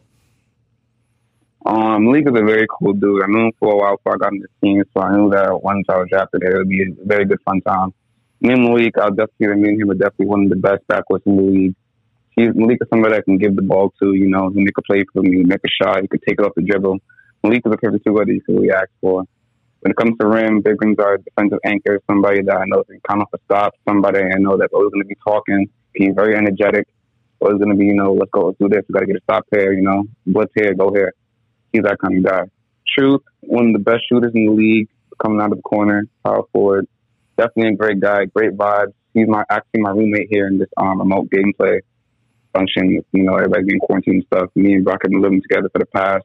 Um, 1.66 2.07
Malik 2.07 2.27
is 2.27 2.40
a 2.40 2.44
very 2.44 2.66
cool 2.79 2.94
dude. 2.94 3.23
I 3.23 3.27
knew 3.27 3.46
him 3.46 3.53
for 3.59 3.75
a 3.75 3.77
while 3.77 3.96
before 3.96 4.14
I 4.14 4.18
got 4.18 4.33
into 4.33 4.46
the 4.49 4.66
team, 4.66 4.83
so 4.94 5.03
I 5.03 5.14
knew 5.14 5.31
that 5.31 5.62
once 5.62 5.85
I 5.90 5.99
was 5.99 6.09
drafted, 6.11 6.42
it 6.42 6.57
would 6.57 6.68
be 6.68 6.83
a 6.83 7.05
very 7.05 7.27
good 7.27 7.40
fun 7.44 7.61
time. 7.61 7.92
Me 8.40 8.55
and 8.55 8.62
Malik, 8.62 8.96
I'll 8.96 9.11
definitely, 9.11 9.61
me 9.61 9.68
and 9.68 9.83
him 9.83 9.90
are 9.90 9.94
definitely 9.94 10.27
one 10.27 10.44
of 10.44 10.49
the 10.49 10.57
best 10.57 10.87
backwards 10.88 11.23
in 11.27 11.37
the 11.37 11.42
league. 11.42 11.75
He's, 12.35 12.55
Malik 12.55 12.79
is 12.81 12.88
somebody 12.88 13.16
I 13.16 13.20
can 13.20 13.37
give 13.37 13.57
the 13.57 13.62
ball 13.62 13.92
to, 14.01 14.14
you 14.14 14.29
know, 14.29 14.49
he 14.49 14.61
make 14.64 14.79
a 14.79 14.83
play 14.83 15.05
for 15.12 15.23
me, 15.23 15.42
make 15.44 15.61
a 15.62 15.85
shot, 15.85 16.01
he 16.01 16.09
could 16.09 16.23
take 16.27 16.40
it 16.40 16.46
off 16.46 16.53
the 16.57 16.62
dribble. 16.62 16.99
Malik 17.42 17.62
is 17.66 17.73
a 17.73 17.77
perfect 17.77 18.07
two 18.07 18.14
that 18.14 18.29
you 18.29 18.40
can 18.40 18.57
really 18.57 18.73
ask 18.73 18.88
for. 19.03 19.25
When 19.81 19.90
it 19.90 19.96
comes 19.96 20.16
to 20.18 20.27
rim, 20.27 20.62
big 20.62 20.81
rims 20.81 20.99
are 20.99 21.18
defensive 21.18 21.59
anchors, 21.64 22.01
somebody 22.07 22.42
that 22.42 22.57
I 22.57 22.64
know 22.66 22.85
can 22.85 23.01
count 23.07 23.23
off 23.23 23.29
a 23.35 23.38
stop, 23.44 23.75
somebody 23.87 24.20
I 24.20 24.38
know 24.38 24.57
that's 24.57 24.73
always 24.73 24.92
going 24.92 25.05
to 25.05 25.09
be 25.09 25.16
talking. 25.27 25.68
He's 25.94 26.14
very 26.14 26.37
energetic. 26.37 26.88
Always 27.40 27.59
going 27.59 27.70
to 27.70 27.77
be, 27.77 27.87
you 27.87 27.94
know, 27.94 28.12
let's 28.12 28.31
go, 28.31 28.46
let's 28.46 28.59
do 28.59 28.68
this. 28.68 28.85
We 28.88 28.92
got 28.94 29.01
to 29.01 29.07
get 29.07 29.16
a 29.16 29.23
stop 29.23 29.44
here, 29.55 29.73
you 29.73 29.83
know, 29.83 30.05
blitz 30.27 30.53
here, 30.55 30.75
go 30.75 30.92
here. 30.92 31.14
He's 31.73 31.83
that 31.83 31.99
kind 31.99 32.19
of 32.19 32.31
guy. 32.31 32.43
Truth, 32.87 33.23
one 33.41 33.69
of 33.69 33.73
the 33.73 33.79
best 33.79 34.03
shooters 34.09 34.33
in 34.35 34.47
the 34.47 34.53
league, 34.53 34.89
coming 35.23 35.41
out 35.41 35.53
of 35.53 35.59
the 35.59 35.63
corner, 35.63 36.07
power 36.25 36.43
forward. 36.53 36.87
Definitely 37.37 37.75
a 37.75 37.77
great 37.77 38.01
guy, 38.01 38.25
great 38.27 38.57
vibes. 38.57 38.93
He's 39.15 39.29
my 39.29 39.45
actually 39.51 39.81
my 39.81 39.91
roommate 39.91 40.29
here 40.31 40.47
in 40.47 40.59
this 40.59 40.69
um, 40.77 40.99
remote 40.99 41.29
gameplay 41.31 41.81
function. 42.53 42.91
You 43.13 43.23
know, 43.23 43.35
everybody 43.35 43.65
being 43.65 43.81
quarantined 43.81 44.17
and 44.17 44.25
stuff. 44.27 44.51
Me 44.55 44.75
and 44.75 44.85
Brock 44.85 45.01
have 45.03 45.11
been 45.11 45.21
living 45.21 45.43
together 45.43 45.69
for 45.73 45.79
the 45.79 45.87
past 45.87 46.25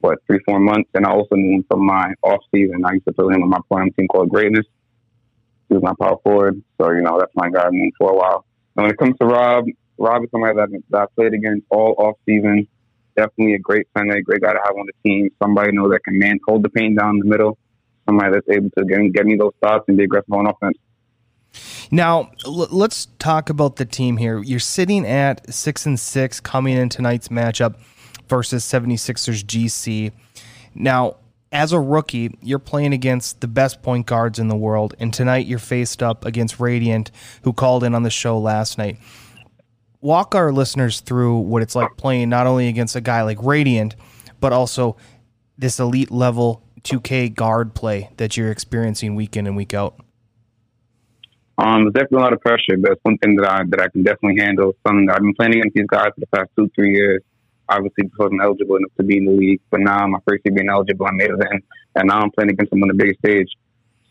what 0.00 0.18
three 0.26 0.38
four 0.46 0.60
months, 0.60 0.88
and 0.94 1.04
I 1.04 1.10
also 1.10 1.34
knew 1.34 1.56
him 1.56 1.64
from 1.68 1.84
my 1.84 2.14
off 2.22 2.42
season. 2.54 2.84
I 2.84 2.92
used 2.92 3.06
to 3.06 3.12
play 3.12 3.34
him 3.34 3.42
on 3.42 3.50
my 3.50 3.58
prime 3.70 3.92
team 3.92 4.06
called 4.08 4.30
Greatness. 4.30 4.66
He 5.68 5.74
was 5.74 5.82
my 5.82 5.92
power 6.00 6.16
forward, 6.22 6.62
so 6.80 6.90
you 6.90 7.02
know 7.02 7.18
that's 7.18 7.34
my 7.34 7.50
guy. 7.50 7.66
I 7.66 7.70
knew 7.70 7.90
for 7.98 8.10
a 8.10 8.16
while. 8.16 8.44
And 8.76 8.84
when 8.84 8.92
it 8.92 8.98
comes 8.98 9.16
to 9.20 9.26
Rob, 9.26 9.64
Rob 9.98 10.22
is 10.22 10.30
somebody 10.30 10.56
that, 10.56 10.68
that 10.90 11.02
I 11.02 11.06
played 11.16 11.34
against 11.34 11.66
all 11.70 11.94
off 11.98 12.16
season 12.26 12.68
definitely 13.18 13.54
a 13.54 13.58
great 13.58 13.86
center, 13.96 14.16
a 14.16 14.22
great 14.22 14.40
guy 14.40 14.52
to 14.52 14.60
have 14.64 14.76
on 14.76 14.86
the 14.86 14.92
team. 15.08 15.30
Somebody 15.42 15.72
know 15.72 15.90
that 15.90 16.04
can 16.04 16.18
man 16.18 16.38
hold 16.46 16.62
the 16.62 16.68
paint 16.68 16.98
down 16.98 17.18
the 17.18 17.24
middle. 17.24 17.58
Somebody 18.06 18.32
that's 18.32 18.48
able 18.48 18.70
to 18.78 18.84
get, 18.84 19.12
get 19.12 19.26
me 19.26 19.36
those 19.36 19.52
stops 19.58 19.84
and 19.88 19.98
be 19.98 20.04
aggressive 20.04 20.32
on 20.32 20.46
offense. 20.46 20.78
Now 21.90 22.30
l- 22.44 22.68
let's 22.70 23.06
talk 23.18 23.50
about 23.50 23.76
the 23.76 23.84
team 23.84 24.18
here. 24.18 24.42
You're 24.42 24.60
sitting 24.60 25.06
at 25.06 25.52
six 25.52 25.84
and 25.84 25.98
six 25.98 26.40
coming 26.40 26.76
in 26.76 26.88
tonight's 26.88 27.28
matchup 27.28 27.76
versus 28.28 28.64
76ers 28.64 29.44
GC. 29.44 30.12
Now, 30.74 31.16
as 31.50 31.72
a 31.72 31.80
rookie, 31.80 32.36
you're 32.42 32.58
playing 32.58 32.92
against 32.92 33.40
the 33.40 33.48
best 33.48 33.82
point 33.82 34.06
guards 34.06 34.38
in 34.38 34.48
the 34.48 34.56
world, 34.56 34.94
and 35.00 35.14
tonight 35.14 35.46
you're 35.46 35.58
faced 35.58 36.02
up 36.02 36.26
against 36.26 36.60
Radiant, 36.60 37.10
who 37.42 37.54
called 37.54 37.84
in 37.84 37.94
on 37.94 38.02
the 38.02 38.10
show 38.10 38.38
last 38.38 38.76
night 38.76 38.98
walk 40.00 40.34
our 40.34 40.52
listeners 40.52 41.00
through 41.00 41.38
what 41.38 41.62
it's 41.62 41.74
like 41.74 41.96
playing 41.96 42.28
not 42.28 42.46
only 42.46 42.68
against 42.68 42.96
a 42.96 43.00
guy 43.00 43.22
like 43.22 43.38
Radiant, 43.42 43.96
but 44.40 44.52
also 44.52 44.96
this 45.56 45.80
elite 45.80 46.10
level 46.10 46.62
2K 46.82 47.34
guard 47.34 47.74
play 47.74 48.10
that 48.16 48.36
you're 48.36 48.50
experiencing 48.50 49.14
week 49.14 49.36
in 49.36 49.46
and 49.46 49.56
week 49.56 49.74
out? 49.74 49.96
Um, 51.58 51.82
there's 51.82 51.94
definitely 51.94 52.18
a 52.18 52.22
lot 52.22 52.32
of 52.32 52.40
pressure, 52.40 52.76
but 52.78 52.92
it's 52.92 53.00
one 53.02 53.18
thing 53.18 53.34
that 53.36 53.50
I 53.50 53.64
that 53.70 53.80
I 53.80 53.88
can 53.88 54.04
definitely 54.04 54.40
handle. 54.40 54.74
Something 54.86 55.10
I've 55.10 55.18
been 55.18 55.34
playing 55.34 55.54
against 55.54 55.74
these 55.74 55.86
guys 55.88 56.10
for 56.14 56.20
the 56.20 56.26
past 56.28 56.50
two, 56.56 56.70
three 56.76 56.94
years. 56.94 57.20
Obviously, 57.68 58.04
because 58.04 58.30
I'm 58.32 58.40
eligible 58.40 58.76
enough 58.76 58.92
to 58.96 59.02
be 59.02 59.18
in 59.18 59.26
the 59.26 59.32
league, 59.32 59.60
but 59.68 59.80
now 59.80 60.06
my 60.06 60.20
first 60.26 60.42
year 60.44 60.54
being 60.54 60.70
eligible, 60.70 61.06
I 61.06 61.10
made 61.12 61.30
it 61.30 61.46
in, 61.50 61.60
and 61.96 62.08
now 62.08 62.20
I'm 62.20 62.30
playing 62.30 62.50
against 62.50 62.70
them 62.70 62.82
on 62.82 62.88
the 62.88 62.94
biggest 62.94 63.18
stage. 63.18 63.48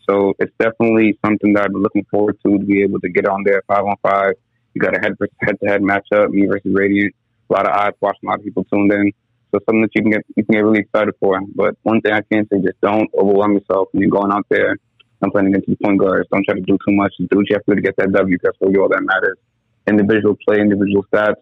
So 0.08 0.34
it's 0.38 0.52
definitely 0.60 1.18
something 1.24 1.54
that 1.54 1.64
I've 1.64 1.72
been 1.72 1.82
looking 1.82 2.06
forward 2.10 2.38
to 2.44 2.58
to 2.58 2.64
be 2.64 2.82
able 2.82 3.00
to 3.00 3.08
get 3.08 3.26
on 3.26 3.42
there 3.44 3.62
five 3.66 3.84
on 3.84 3.96
five 4.02 4.34
you 4.78 4.86
got 4.86 4.96
a 4.96 5.00
head 5.00 5.16
head 5.40 5.58
to 5.60 5.68
head 5.68 5.82
matchup, 5.82 6.30
me 6.30 6.46
versus 6.46 6.72
Radiant. 6.72 7.14
A 7.50 7.52
lot 7.52 7.66
of 7.66 7.72
eyes 7.72 7.92
watching, 8.00 8.28
a 8.28 8.30
lot 8.30 8.38
of 8.38 8.44
people 8.44 8.64
tuned 8.64 8.92
in. 8.92 9.12
So 9.50 9.58
something 9.66 9.80
that 9.80 9.90
you 9.94 10.02
can 10.02 10.10
get 10.10 10.24
you 10.36 10.44
can 10.44 10.54
get 10.54 10.64
really 10.64 10.80
excited 10.80 11.14
for. 11.18 11.40
But 11.54 11.76
one 11.82 12.00
thing 12.00 12.12
I 12.12 12.20
can 12.20 12.46
say, 12.48 12.60
just 12.60 12.80
don't 12.80 13.08
overwhelm 13.18 13.54
yourself 13.54 13.88
when 13.92 14.02
you're 14.02 14.10
going 14.10 14.32
out 14.32 14.46
there 14.50 14.76
and 15.20 15.32
playing 15.32 15.48
against 15.48 15.68
the 15.68 15.76
point 15.82 15.98
guards. 15.98 16.28
Don't 16.30 16.44
try 16.44 16.54
to 16.54 16.60
do 16.60 16.78
too 16.86 16.94
much. 16.94 17.12
Do 17.18 17.38
what 17.38 17.48
you 17.48 17.56
have 17.56 17.64
to 17.64 17.72
do 17.72 17.76
to 17.76 17.82
get 17.82 17.96
that 17.96 18.12
W. 18.12 18.38
That's 18.42 18.56
really 18.60 18.78
all 18.78 18.88
that 18.88 19.02
matters. 19.02 19.38
Individual 19.86 20.36
play, 20.46 20.60
individual 20.60 21.04
stats 21.12 21.36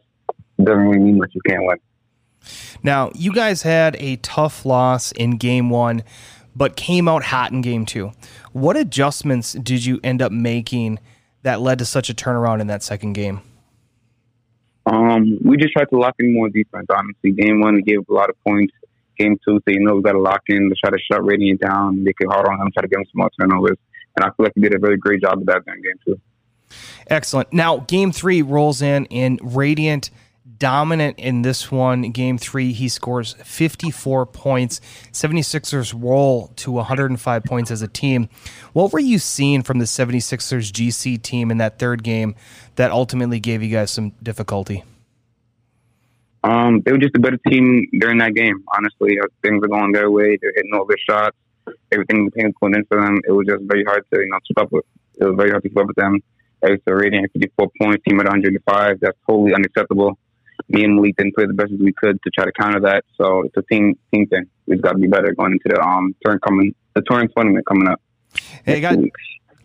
doesn't 0.62 0.81
really 0.81 1.01
mean 1.01 1.18
much. 1.18 1.31
You 1.35 1.40
can't 1.46 1.64
win. 1.66 1.77
Now, 2.83 3.11
you 3.14 3.33
guys 3.33 3.62
had 3.62 3.96
a 3.96 4.16
tough 4.16 4.64
loss 4.64 5.11
in 5.12 5.33
game 5.33 5.68
one, 5.68 6.05
but 6.55 6.77
came 6.77 7.09
out 7.09 7.25
hot 7.25 7.51
in 7.51 7.61
game 7.61 7.85
two. 7.85 8.12
What 8.53 8.77
adjustments 8.77 9.53
did 9.53 9.85
you 9.85 9.99
end 10.05 10.22
up 10.22 10.31
making 10.31 11.01
that 11.46 11.61
led 11.61 11.78
to 11.78 11.85
such 11.85 12.11
a 12.11 12.14
turnaround 12.14 12.61
in 12.61 12.66
that 12.66 12.82
second 12.82 13.12
game? 13.12 13.40
Um, 14.85 15.38
we 15.44 15.56
just 15.56 15.72
tried 15.72 15.88
to 15.90 15.96
lock 15.96 16.16
in 16.18 16.35
more 16.35 16.48
defense. 16.48 16.87
Honestly, 16.90 17.30
game 17.30 17.61
one 17.61 17.76
we 17.76 17.82
gave 17.82 18.00
a 18.09 18.12
lot 18.12 18.30
of 18.30 18.37
points. 18.44 18.74
Game 19.16 19.38
two, 19.44 19.54
so 19.56 19.62
you 19.68 19.80
know 19.80 19.94
we 19.94 20.02
got 20.02 20.12
to 20.12 20.18
lock 20.18 20.42
in 20.48 20.68
to 20.68 20.74
try 20.74 20.90
to 20.90 20.98
shut 21.11 21.24
Radiant 21.24 21.61
down, 21.61 22.02
They 22.04 22.11
it 22.11 22.28
hard 22.28 22.46
on 22.48 22.59
them, 22.59 22.68
try 22.72 22.82
to 22.82 22.88
get 22.88 22.96
them 22.96 23.04
some 23.04 23.20
more 23.20 23.30
turnovers. 23.40 23.78
And 24.16 24.24
I 24.24 24.28
feel 24.28 24.44
like 24.44 24.52
we 24.56 24.62
did 24.62 24.74
a 24.74 24.78
very 24.78 24.96
great 24.96 25.22
job 25.22 25.38
of 25.38 25.46
that 25.46 25.64
during 25.64 25.82
game 25.82 25.94
two. 26.04 26.20
Excellent. 27.06 27.52
Now, 27.52 27.78
game 27.78 28.11
three 28.11 28.42
rolls 28.42 28.82
in, 28.82 29.06
and 29.11 29.38
Radiant 29.42 30.11
dominant 30.59 31.18
in 31.18 31.42
this 31.42 31.70
one. 31.70 32.11
Game 32.11 32.38
three, 32.38 32.72
he 32.72 32.88
scores 32.88 33.35
54 33.44 34.26
points. 34.26 34.80
76ers 35.12 35.94
roll 35.96 36.48
to 36.56 36.72
105 36.72 37.44
points 37.44 37.70
as 37.70 37.82
a 37.82 37.88
team. 37.88 38.28
What 38.72 38.92
were 38.92 39.00
you 39.00 39.18
seeing 39.18 39.62
from 39.62 39.78
the 39.78 39.85
76ers 39.85 40.72
GC 40.72 41.22
team 41.22 41.50
in 41.50 41.59
that 41.59 41.78
third 41.78 42.02
game 42.02 42.35
that 42.76 42.90
ultimately 42.90 43.40
gave 43.40 43.62
you 43.62 43.70
guys 43.70 43.90
some 43.90 44.12
difficulty? 44.22 44.85
Um, 46.44 46.80
they 46.85 46.92
were 46.92 46.98
just 46.98 47.16
a 47.16 47.20
better 47.20 47.38
team 47.48 47.88
during 47.98 48.18
that 48.18 48.35
game. 48.35 48.62
Honestly, 48.76 49.18
uh, 49.18 49.26
things 49.42 49.61
were 49.61 49.68
going 49.68 49.92
their 49.92 50.11
way. 50.11 50.38
They're 50.40 50.52
hitting 50.54 50.72
all 50.74 50.87
their 50.87 50.98
shots. 50.98 51.37
Everything 51.90 52.24
was 52.24 52.32
going 52.61 52.74
in 52.74 52.85
for 52.85 53.00
them. 53.00 53.18
It 53.26 53.32
was 53.32 53.46
just 53.48 53.64
very 53.64 53.82
hard 53.82 54.04
to 54.12 54.20
you 54.20 54.28
know 54.28 54.38
keep 54.46 54.61
up 54.61 54.70
with. 54.70 54.85
It 55.18 55.24
was 55.24 55.35
very 55.37 55.50
hard 55.50 55.64
to 55.64 55.68
keep 55.68 55.78
up 55.78 55.88
with 55.88 55.96
them. 55.96 56.20
They 56.62 56.78
were 56.87 56.98
rating 56.98 57.26
54 57.32 57.68
points, 57.80 58.04
team 58.09 58.20
at 58.20 58.26
105. 58.26 59.00
That's 59.00 59.18
totally 59.28 59.54
unacceptable 59.54 60.16
me 60.69 60.85
and 60.85 60.97
Malik 60.97 61.16
didn't 61.16 61.35
play 61.35 61.47
the 61.47 61.55
best 61.55 61.73
as 61.73 61.79
we 61.79 61.92
could 61.92 62.21
to 62.23 62.31
try 62.31 62.45
to 62.45 62.53
counter 62.53 62.81
that. 62.81 63.05
So 63.16 63.42
it's 63.42 63.57
a 63.57 63.62
team 63.62 63.99
team 64.12 64.27
thing. 64.27 64.47
We've 64.66 64.83
got 64.83 64.92
to 64.92 64.99
be 64.99 65.09
better 65.09 65.35
going 65.35 65.53
into 65.53 65.69
the 65.69 65.81
um 65.81 66.14
turn 66.25 66.38
coming 66.40 66.75
the 66.95 67.03
touring 67.03 67.29
tournament 67.35 67.66
coming 67.66 67.88
up. 67.88 68.01
Hey, 68.64 68.77
I 68.77 68.81
got 68.81 68.99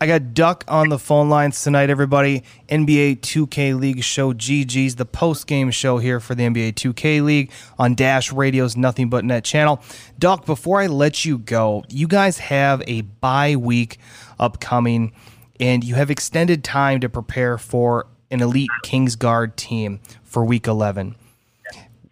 I 0.02 0.06
got 0.06 0.34
Duck 0.34 0.64
on 0.66 0.88
the 0.88 0.98
phone 0.98 1.28
lines 1.28 1.62
tonight, 1.62 1.88
everybody. 1.88 2.42
NBA 2.68 3.20
2K 3.20 3.78
League 3.78 4.02
show 4.02 4.32
GG's, 4.32 4.96
the 4.96 5.04
post 5.04 5.46
game 5.46 5.70
show 5.70 5.98
here 5.98 6.18
for 6.18 6.34
the 6.34 6.42
NBA 6.42 6.72
2K 6.72 7.22
League 7.22 7.52
on 7.78 7.94
Dash 7.94 8.32
Radio's 8.32 8.76
Nothing 8.76 9.08
But 9.08 9.24
Net 9.24 9.44
channel. 9.44 9.80
Duck, 10.18 10.44
before 10.44 10.80
I 10.80 10.88
let 10.88 11.24
you 11.24 11.38
go, 11.38 11.84
you 11.88 12.08
guys 12.08 12.38
have 12.38 12.82
a 12.88 13.02
bye 13.02 13.54
week 13.54 13.98
upcoming, 14.40 15.12
and 15.60 15.84
you 15.84 15.94
have 15.94 16.10
extended 16.10 16.64
time 16.64 16.98
to 16.98 17.08
prepare 17.08 17.56
for 17.56 18.08
an 18.32 18.40
elite 18.40 18.70
Kingsguard 18.84 19.54
team 19.54 20.00
for 20.24 20.44
week 20.44 20.66
11. 20.66 21.14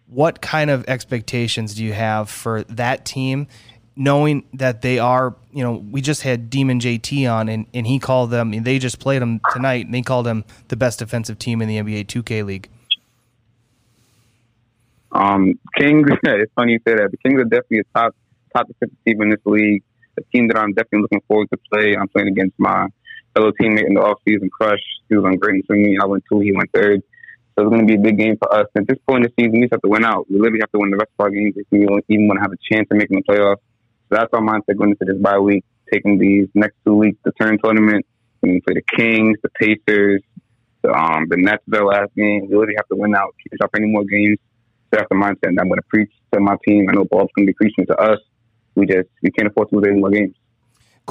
What 0.07 0.41
kind 0.41 0.69
of 0.69 0.85
expectations 0.87 1.75
do 1.75 1.83
you 1.83 1.93
have 1.93 2.29
for 2.29 2.63
that 2.63 3.05
team? 3.05 3.47
knowing 3.95 4.43
that 4.53 4.81
they 4.81 4.99
are, 4.99 5.35
you 5.51 5.63
know, 5.63 5.73
we 5.73 6.01
just 6.01 6.23
had 6.23 6.49
Demon 6.49 6.79
JT 6.79 7.31
on, 7.31 7.49
and, 7.49 7.65
and 7.73 7.85
he 7.85 7.99
called 7.99 8.31
them. 8.31 8.51
They 8.51 8.79
just 8.79 8.99
played 8.99 9.21
them 9.21 9.41
tonight, 9.51 9.85
and 9.85 9.93
they 9.93 10.01
called 10.01 10.25
them 10.25 10.45
the 10.69 10.75
best 10.75 10.99
defensive 10.99 11.37
team 11.37 11.61
in 11.61 11.67
the 11.67 11.77
NBA 11.77 12.05
2K 12.05 12.45
League. 12.45 12.69
Um, 15.11 15.59
Kings. 15.77 16.09
It's 16.23 16.51
funny 16.53 16.73
you 16.73 16.79
say 16.87 16.95
that. 16.95 17.11
The 17.11 17.17
Kings 17.17 17.39
are 17.39 17.45
definitely 17.45 17.79
a 17.79 17.83
top 17.97 18.15
top 18.55 18.67
defensive 18.67 18.97
team 19.05 19.21
in 19.21 19.29
this 19.29 19.41
league. 19.45 19.83
A 20.17 20.21
team 20.33 20.47
that 20.47 20.57
I'm 20.57 20.73
definitely 20.73 21.01
looking 21.01 21.21
forward 21.27 21.49
to 21.51 21.59
play. 21.71 21.95
I'm 21.95 22.07
playing 22.07 22.29
against 22.29 22.57
my 22.57 22.87
fellow 23.33 23.51
teammate 23.51 23.87
in 23.87 23.93
the 23.93 24.01
offseason, 24.01 24.49
Crush. 24.49 24.79
He 25.09 25.15
was 25.15 25.25
on 25.25 25.37
great 25.37 25.65
for 25.65 25.75
me. 25.75 25.97
I 26.01 26.05
went 26.05 26.23
two. 26.31 26.39
He 26.39 26.51
went 26.51 26.71
third. 26.73 27.01
So 27.55 27.63
it's 27.63 27.69
going 27.69 27.85
to 27.85 27.87
be 27.87 27.99
a 27.99 28.01
big 28.01 28.17
game 28.17 28.37
for 28.37 28.53
us. 28.53 28.67
At 28.77 28.87
this 28.87 28.97
point 29.07 29.25
in 29.25 29.31
the 29.35 29.43
season, 29.43 29.59
we 29.59 29.61
just 29.61 29.73
have 29.73 29.81
to 29.81 29.89
win 29.89 30.05
out. 30.05 30.29
We 30.29 30.39
literally 30.39 30.61
have 30.61 30.71
to 30.71 30.79
win 30.79 30.91
the 30.91 30.97
rest 30.97 31.11
of 31.19 31.23
our 31.23 31.29
games 31.29 31.53
if 31.57 31.67
we 31.69 31.83
even 32.07 32.27
want 32.27 32.37
to 32.37 32.41
have 32.41 32.53
a 32.53 32.61
chance 32.71 32.87
of 32.91 32.97
making 32.97 33.17
the 33.17 33.23
playoffs. 33.23 33.59
So 34.09 34.15
that's 34.15 34.29
our 34.33 34.41
mindset 34.41 34.77
going 34.77 34.91
into 34.91 35.05
this 35.05 35.21
bye 35.21 35.39
week, 35.39 35.65
taking 35.91 36.17
these 36.17 36.47
next 36.53 36.75
two 36.85 36.95
weeks, 36.95 37.17
the 37.23 37.31
turn 37.33 37.57
tournament, 37.61 38.05
we 38.41 38.59
play 38.61 38.75
the 38.75 38.97
Kings, 38.97 39.37
the 39.43 39.49
Pacers, 39.49 40.21
the, 40.81 40.91
um, 40.91 41.27
the 41.29 41.37
Nets 41.37 41.63
their 41.67 41.85
last 41.85 42.13
game. 42.15 42.47
We 42.49 42.55
really 42.55 42.73
have 42.75 42.87
to 42.87 42.95
win 42.95 43.15
out, 43.15 43.35
us 43.51 43.59
up 43.63 43.69
any 43.75 43.87
more 43.87 44.03
games. 44.03 44.39
So 44.89 44.97
that's 44.97 45.09
the 45.09 45.15
mindset 45.15 45.49
and 45.49 45.59
I'm 45.59 45.67
going 45.67 45.77
to 45.77 45.87
preach 45.87 46.11
to 46.33 46.39
my 46.39 46.55
team. 46.65 46.87
I 46.89 46.93
know 46.93 47.05
Bob's 47.05 47.29
going 47.35 47.47
to 47.47 47.51
be 47.51 47.53
preaching 47.53 47.85
to 47.87 47.95
us. 47.97 48.19
We 48.75 48.85
just, 48.85 49.09
we 49.21 49.29
can't 49.31 49.49
afford 49.49 49.69
to 49.69 49.75
lose 49.75 49.85
any 49.89 49.99
more 49.99 50.09
games. 50.09 50.35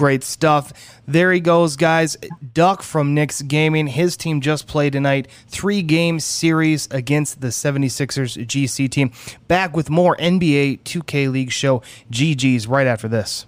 Great 0.01 0.25
stuff. 0.25 0.73
There 1.07 1.31
he 1.31 1.41
goes, 1.41 1.77
guys. 1.77 2.17
Duck 2.55 2.81
from 2.81 3.13
Knicks 3.13 3.43
Gaming. 3.43 3.87
His 3.87 4.17
team 4.17 4.41
just 4.41 4.67
played 4.67 4.95
tonight. 4.95 5.29
Three 5.47 5.83
game 5.83 6.21
series 6.21 6.89
against 6.91 7.43
the 7.43 7.49
76ers 7.49 8.47
GC 8.47 8.91
team. 8.91 9.13
Back 9.47 9.77
with 9.77 9.91
more 9.91 10.17
NBA 10.17 10.85
2K 10.85 11.31
League 11.31 11.53
show 11.53 11.83
GG's 12.11 12.67
right 12.67 12.87
after 12.87 13.09
this. 13.09 13.45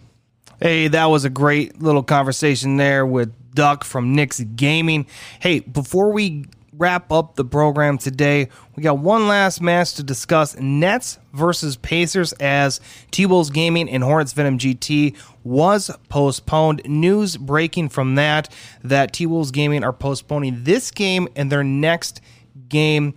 Hey, 0.60 0.88
that 0.88 1.06
was 1.06 1.24
a 1.24 1.30
great 1.30 1.80
little 1.80 2.02
conversation 2.02 2.76
there 2.76 3.06
with 3.06 3.32
Duck 3.54 3.82
from 3.82 4.14
Knicks 4.14 4.40
Gaming. 4.40 5.06
Hey, 5.40 5.60
before 5.60 6.12
we 6.12 6.44
wrap 6.72 7.12
up 7.12 7.36
the 7.36 7.44
program 7.44 7.98
today, 7.98 8.48
we 8.74 8.82
got 8.82 8.98
one 8.98 9.28
last 9.28 9.60
match 9.60 9.94
to 9.94 10.02
discuss 10.02 10.58
Nets 10.58 11.18
versus 11.32 11.76
Pacers 11.76 12.32
as 12.34 12.80
T 13.10 13.26
Wolves 13.26 13.50
Gaming 13.50 13.88
and 13.88 14.02
Hornets 14.02 14.32
Venom 14.32 14.58
GT 14.58 15.16
was 15.44 15.90
postponed. 16.08 16.82
News 16.86 17.36
breaking 17.36 17.90
from 17.90 18.14
that 18.14 18.52
that 18.82 19.12
T 19.12 19.26
Wolves 19.26 19.50
Gaming 19.50 19.84
are 19.84 19.92
postponing 19.92 20.64
this 20.64 20.90
game 20.90 21.28
and 21.36 21.52
their 21.52 21.64
next 21.64 22.20
game. 22.68 23.14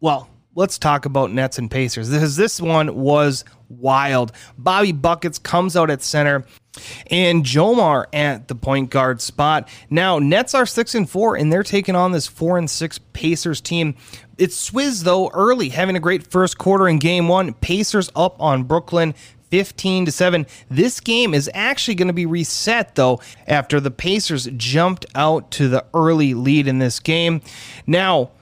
Well, 0.00 0.28
let's 0.54 0.78
talk 0.78 1.04
about 1.04 1.32
Nets 1.32 1.58
and 1.58 1.70
Pacers 1.70 2.10
because 2.10 2.36
this 2.36 2.60
one 2.60 2.94
was 2.94 3.44
wild. 3.68 4.32
Bobby 4.56 4.92
Buckets 4.92 5.38
comes 5.38 5.76
out 5.76 5.90
at 5.90 6.02
center 6.02 6.44
and 7.10 7.44
Jomar 7.44 8.06
at 8.12 8.48
the 8.48 8.54
point 8.54 8.90
guard 8.90 9.20
spot. 9.20 9.68
Now 9.90 10.18
Nets 10.18 10.54
are 10.54 10.66
six 10.66 10.94
and 10.94 11.08
four, 11.08 11.36
and 11.36 11.52
they're 11.52 11.62
taking 11.62 11.96
on 11.96 12.12
this 12.12 12.26
four 12.26 12.58
and 12.58 12.68
six 12.68 12.98
Pacers 13.12 13.60
team. 13.60 13.94
It's 14.38 14.70
Swizz 14.70 15.04
though 15.04 15.30
early, 15.30 15.68
having 15.70 15.96
a 15.96 16.00
great 16.00 16.26
first 16.30 16.58
quarter 16.58 16.88
in 16.88 16.98
game 16.98 17.28
one. 17.28 17.54
Pacers 17.54 18.10
up 18.16 18.40
on 18.40 18.64
Brooklyn. 18.64 19.14
15 19.50 20.06
to 20.06 20.10
7. 20.10 20.46
This 20.68 20.98
game 20.98 21.32
is 21.32 21.48
actually 21.54 21.94
going 21.94 22.08
to 22.08 22.14
be 22.14 22.26
reset 22.26 22.96
though 22.96 23.20
after 23.46 23.78
the 23.78 23.90
Pacers 23.92 24.48
jumped 24.56 25.06
out 25.14 25.52
to 25.52 25.68
the 25.68 25.84
early 25.94 26.34
lead 26.34 26.66
in 26.66 26.80
this 26.80 26.98
game. 26.98 27.40
Now, 27.86 28.32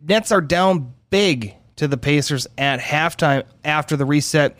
Nets 0.00 0.32
are 0.32 0.40
down 0.40 0.92
big 1.10 1.54
to 1.76 1.86
the 1.86 1.96
Pacers 1.96 2.48
at 2.56 2.80
halftime 2.80 3.44
after 3.64 3.96
the 3.96 4.04
reset 4.04 4.56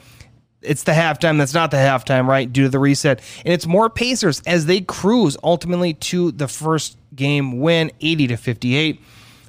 it's 0.62 0.82
the 0.82 0.92
halftime 0.92 1.38
that's 1.38 1.54
not 1.54 1.70
the 1.70 1.76
halftime, 1.76 2.26
right? 2.26 2.52
Due 2.52 2.64
to 2.64 2.68
the 2.68 2.78
reset. 2.78 3.20
And 3.44 3.52
it's 3.52 3.66
more 3.66 3.88
Pacers 3.88 4.42
as 4.46 4.66
they 4.66 4.80
cruise 4.80 5.36
ultimately 5.42 5.94
to 5.94 6.32
the 6.32 6.48
first 6.48 6.96
game 7.14 7.60
win, 7.60 7.92
80 8.00 8.28
to 8.28 8.36
58. 8.36 9.00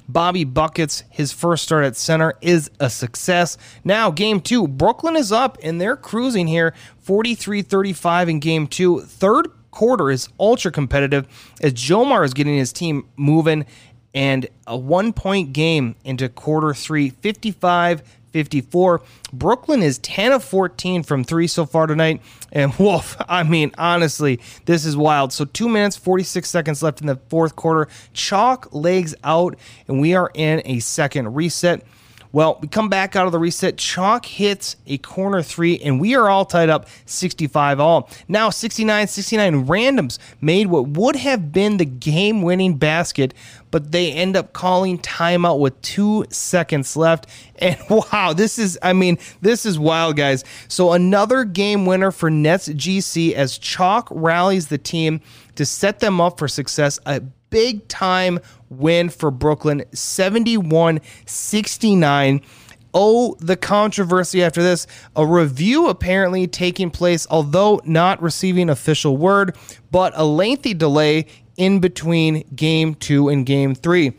Bobby 0.08 0.44
Buckets, 0.44 1.04
his 1.10 1.32
first 1.32 1.62
start 1.62 1.84
at 1.84 1.96
center, 1.96 2.34
is 2.40 2.70
a 2.80 2.90
success. 2.90 3.56
Now, 3.84 4.10
game 4.10 4.40
two, 4.40 4.66
Brooklyn 4.66 5.16
is 5.16 5.30
up 5.30 5.56
and 5.62 5.80
they're 5.80 5.96
cruising 5.96 6.48
here 6.48 6.74
43 6.98 7.62
35 7.62 8.28
in 8.28 8.40
game 8.40 8.66
two. 8.66 9.00
Third 9.00 9.48
quarter 9.70 10.10
is 10.10 10.28
ultra 10.38 10.72
competitive 10.72 11.28
as 11.62 11.74
Jomar 11.74 12.24
is 12.24 12.34
getting 12.34 12.56
his 12.56 12.72
team 12.72 13.08
moving 13.16 13.66
and 14.12 14.48
a 14.66 14.76
one 14.76 15.12
point 15.12 15.52
game 15.52 15.94
into 16.04 16.28
quarter 16.28 16.74
three, 16.74 17.10
55 17.10 18.02
54. 18.32 19.02
Brooklyn 19.32 19.82
is 19.82 19.98
10 19.98 20.32
of 20.32 20.44
14 20.44 21.02
from 21.02 21.24
three 21.24 21.46
so 21.46 21.66
far 21.66 21.86
tonight. 21.86 22.22
And 22.52 22.74
Wolf, 22.78 23.16
I 23.28 23.42
mean, 23.42 23.72
honestly, 23.78 24.40
this 24.64 24.84
is 24.84 24.96
wild. 24.96 25.32
So, 25.32 25.44
two 25.44 25.68
minutes, 25.68 25.96
46 25.96 26.48
seconds 26.48 26.82
left 26.82 27.00
in 27.00 27.06
the 27.06 27.16
fourth 27.28 27.56
quarter. 27.56 27.88
Chalk 28.12 28.68
legs 28.72 29.14
out, 29.24 29.56
and 29.88 30.00
we 30.00 30.14
are 30.14 30.30
in 30.34 30.62
a 30.64 30.80
second 30.80 31.34
reset. 31.34 31.84
Well, 32.32 32.58
we 32.60 32.68
come 32.68 32.88
back 32.88 33.16
out 33.16 33.26
of 33.26 33.32
the 33.32 33.38
reset. 33.38 33.76
Chalk 33.76 34.24
hits 34.24 34.76
a 34.86 34.98
corner 34.98 35.42
three, 35.42 35.78
and 35.80 36.00
we 36.00 36.14
are 36.14 36.28
all 36.28 36.44
tied 36.44 36.68
up 36.68 36.88
65 37.06 37.80
all. 37.80 38.08
Now 38.28 38.50
69 38.50 39.08
69 39.08 39.66
randoms 39.66 40.18
made 40.40 40.68
what 40.68 40.88
would 40.88 41.16
have 41.16 41.52
been 41.52 41.78
the 41.78 41.84
game 41.84 42.42
winning 42.42 42.76
basket, 42.76 43.34
but 43.72 43.90
they 43.90 44.12
end 44.12 44.36
up 44.36 44.52
calling 44.52 44.98
timeout 44.98 45.58
with 45.58 45.80
two 45.82 46.24
seconds 46.30 46.96
left. 46.96 47.26
And 47.60 47.76
wow, 47.90 48.32
this 48.32 48.58
is, 48.58 48.78
I 48.82 48.94
mean, 48.94 49.18
this 49.42 49.66
is 49.66 49.78
wild, 49.78 50.16
guys. 50.16 50.44
So 50.68 50.94
another 50.94 51.44
game 51.44 51.84
winner 51.84 52.10
for 52.10 52.30
Nets 52.30 52.70
GC 52.70 53.34
as 53.34 53.58
Chalk 53.58 54.08
rallies 54.10 54.68
the 54.68 54.78
team 54.78 55.20
to 55.56 55.66
set 55.66 56.00
them 56.00 56.22
up 56.22 56.38
for 56.38 56.48
success. 56.48 56.98
A 57.04 57.20
big 57.50 57.86
time 57.88 58.40
win 58.68 59.08
for 59.08 59.30
Brooklyn, 59.30 59.84
71 59.92 61.00
69. 61.26 62.40
Oh, 62.92 63.36
the 63.38 63.56
controversy 63.56 64.42
after 64.42 64.62
this. 64.62 64.86
A 65.14 65.24
review 65.24 65.88
apparently 65.88 66.46
taking 66.46 66.90
place, 66.90 67.26
although 67.30 67.80
not 67.84 68.20
receiving 68.20 68.68
official 68.68 69.16
word, 69.16 69.56
but 69.90 70.12
a 70.16 70.24
lengthy 70.24 70.74
delay 70.74 71.26
in 71.56 71.78
between 71.78 72.42
game 72.54 72.94
two 72.94 73.28
and 73.28 73.46
game 73.46 73.74
three. 73.74 74.12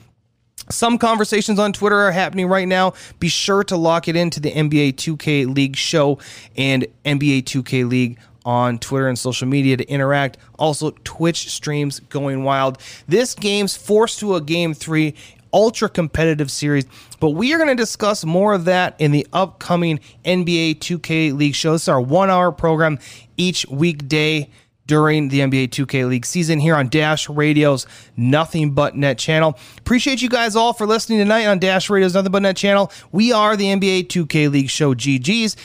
Some 0.69 0.97
conversations 0.97 1.59
on 1.59 1.73
Twitter 1.73 1.97
are 1.97 2.11
happening 2.11 2.47
right 2.47 2.67
now. 2.67 2.93
Be 3.19 3.27
sure 3.27 3.63
to 3.65 3.75
lock 3.75 4.07
it 4.07 4.15
into 4.15 4.39
the 4.39 4.51
NBA 4.51 4.93
2K 4.93 5.53
League 5.53 5.75
show 5.75 6.19
and 6.55 6.87
NBA 7.03 7.43
2K 7.43 7.89
League 7.89 8.19
on 8.45 8.79
Twitter 8.79 9.07
and 9.07 9.17
social 9.17 9.47
media 9.47 9.77
to 9.77 9.87
interact. 9.89 10.37
Also, 10.57 10.91
Twitch 11.03 11.49
streams 11.49 11.99
going 11.99 12.43
wild. 12.43 12.77
This 13.07 13.35
game's 13.35 13.75
forced 13.75 14.19
to 14.19 14.35
a 14.35 14.41
game 14.41 14.73
three, 14.73 15.15
ultra 15.53 15.89
competitive 15.89 16.49
series, 16.49 16.85
but 17.19 17.31
we 17.31 17.53
are 17.53 17.57
going 17.57 17.69
to 17.69 17.75
discuss 17.75 18.25
more 18.25 18.53
of 18.53 18.65
that 18.65 18.95
in 18.99 19.11
the 19.11 19.27
upcoming 19.33 19.99
NBA 20.25 20.79
2K 20.79 21.37
League 21.37 21.55
show. 21.55 21.73
This 21.73 21.83
is 21.83 21.89
our 21.89 22.01
one 22.01 22.29
hour 22.29 22.51
program 22.51 22.99
each 23.37 23.65
weekday 23.67 24.49
during 24.91 25.29
the 25.29 25.39
NBA 25.39 25.69
2K 25.69 26.05
League 26.09 26.25
season 26.25 26.59
here 26.59 26.75
on 26.75 26.89
Dash 26.89 27.29
Radio's 27.29 27.87
Nothing 28.17 28.71
But 28.71 28.95
Net 28.95 29.17
channel. 29.17 29.57
Appreciate 29.77 30.21
you 30.21 30.27
guys 30.27 30.55
all 30.55 30.73
for 30.73 30.85
listening 30.85 31.19
tonight 31.19 31.45
on 31.45 31.59
Dash 31.59 31.89
Radio's 31.89 32.13
Nothing 32.13 32.33
But 32.33 32.41
Net 32.41 32.57
channel. 32.57 32.91
We 33.13 33.31
are 33.31 33.55
the 33.55 33.67
NBA 33.67 34.07
2K 34.07 34.51
League 34.51 34.69
show 34.69 34.93
GG's. 34.93 35.55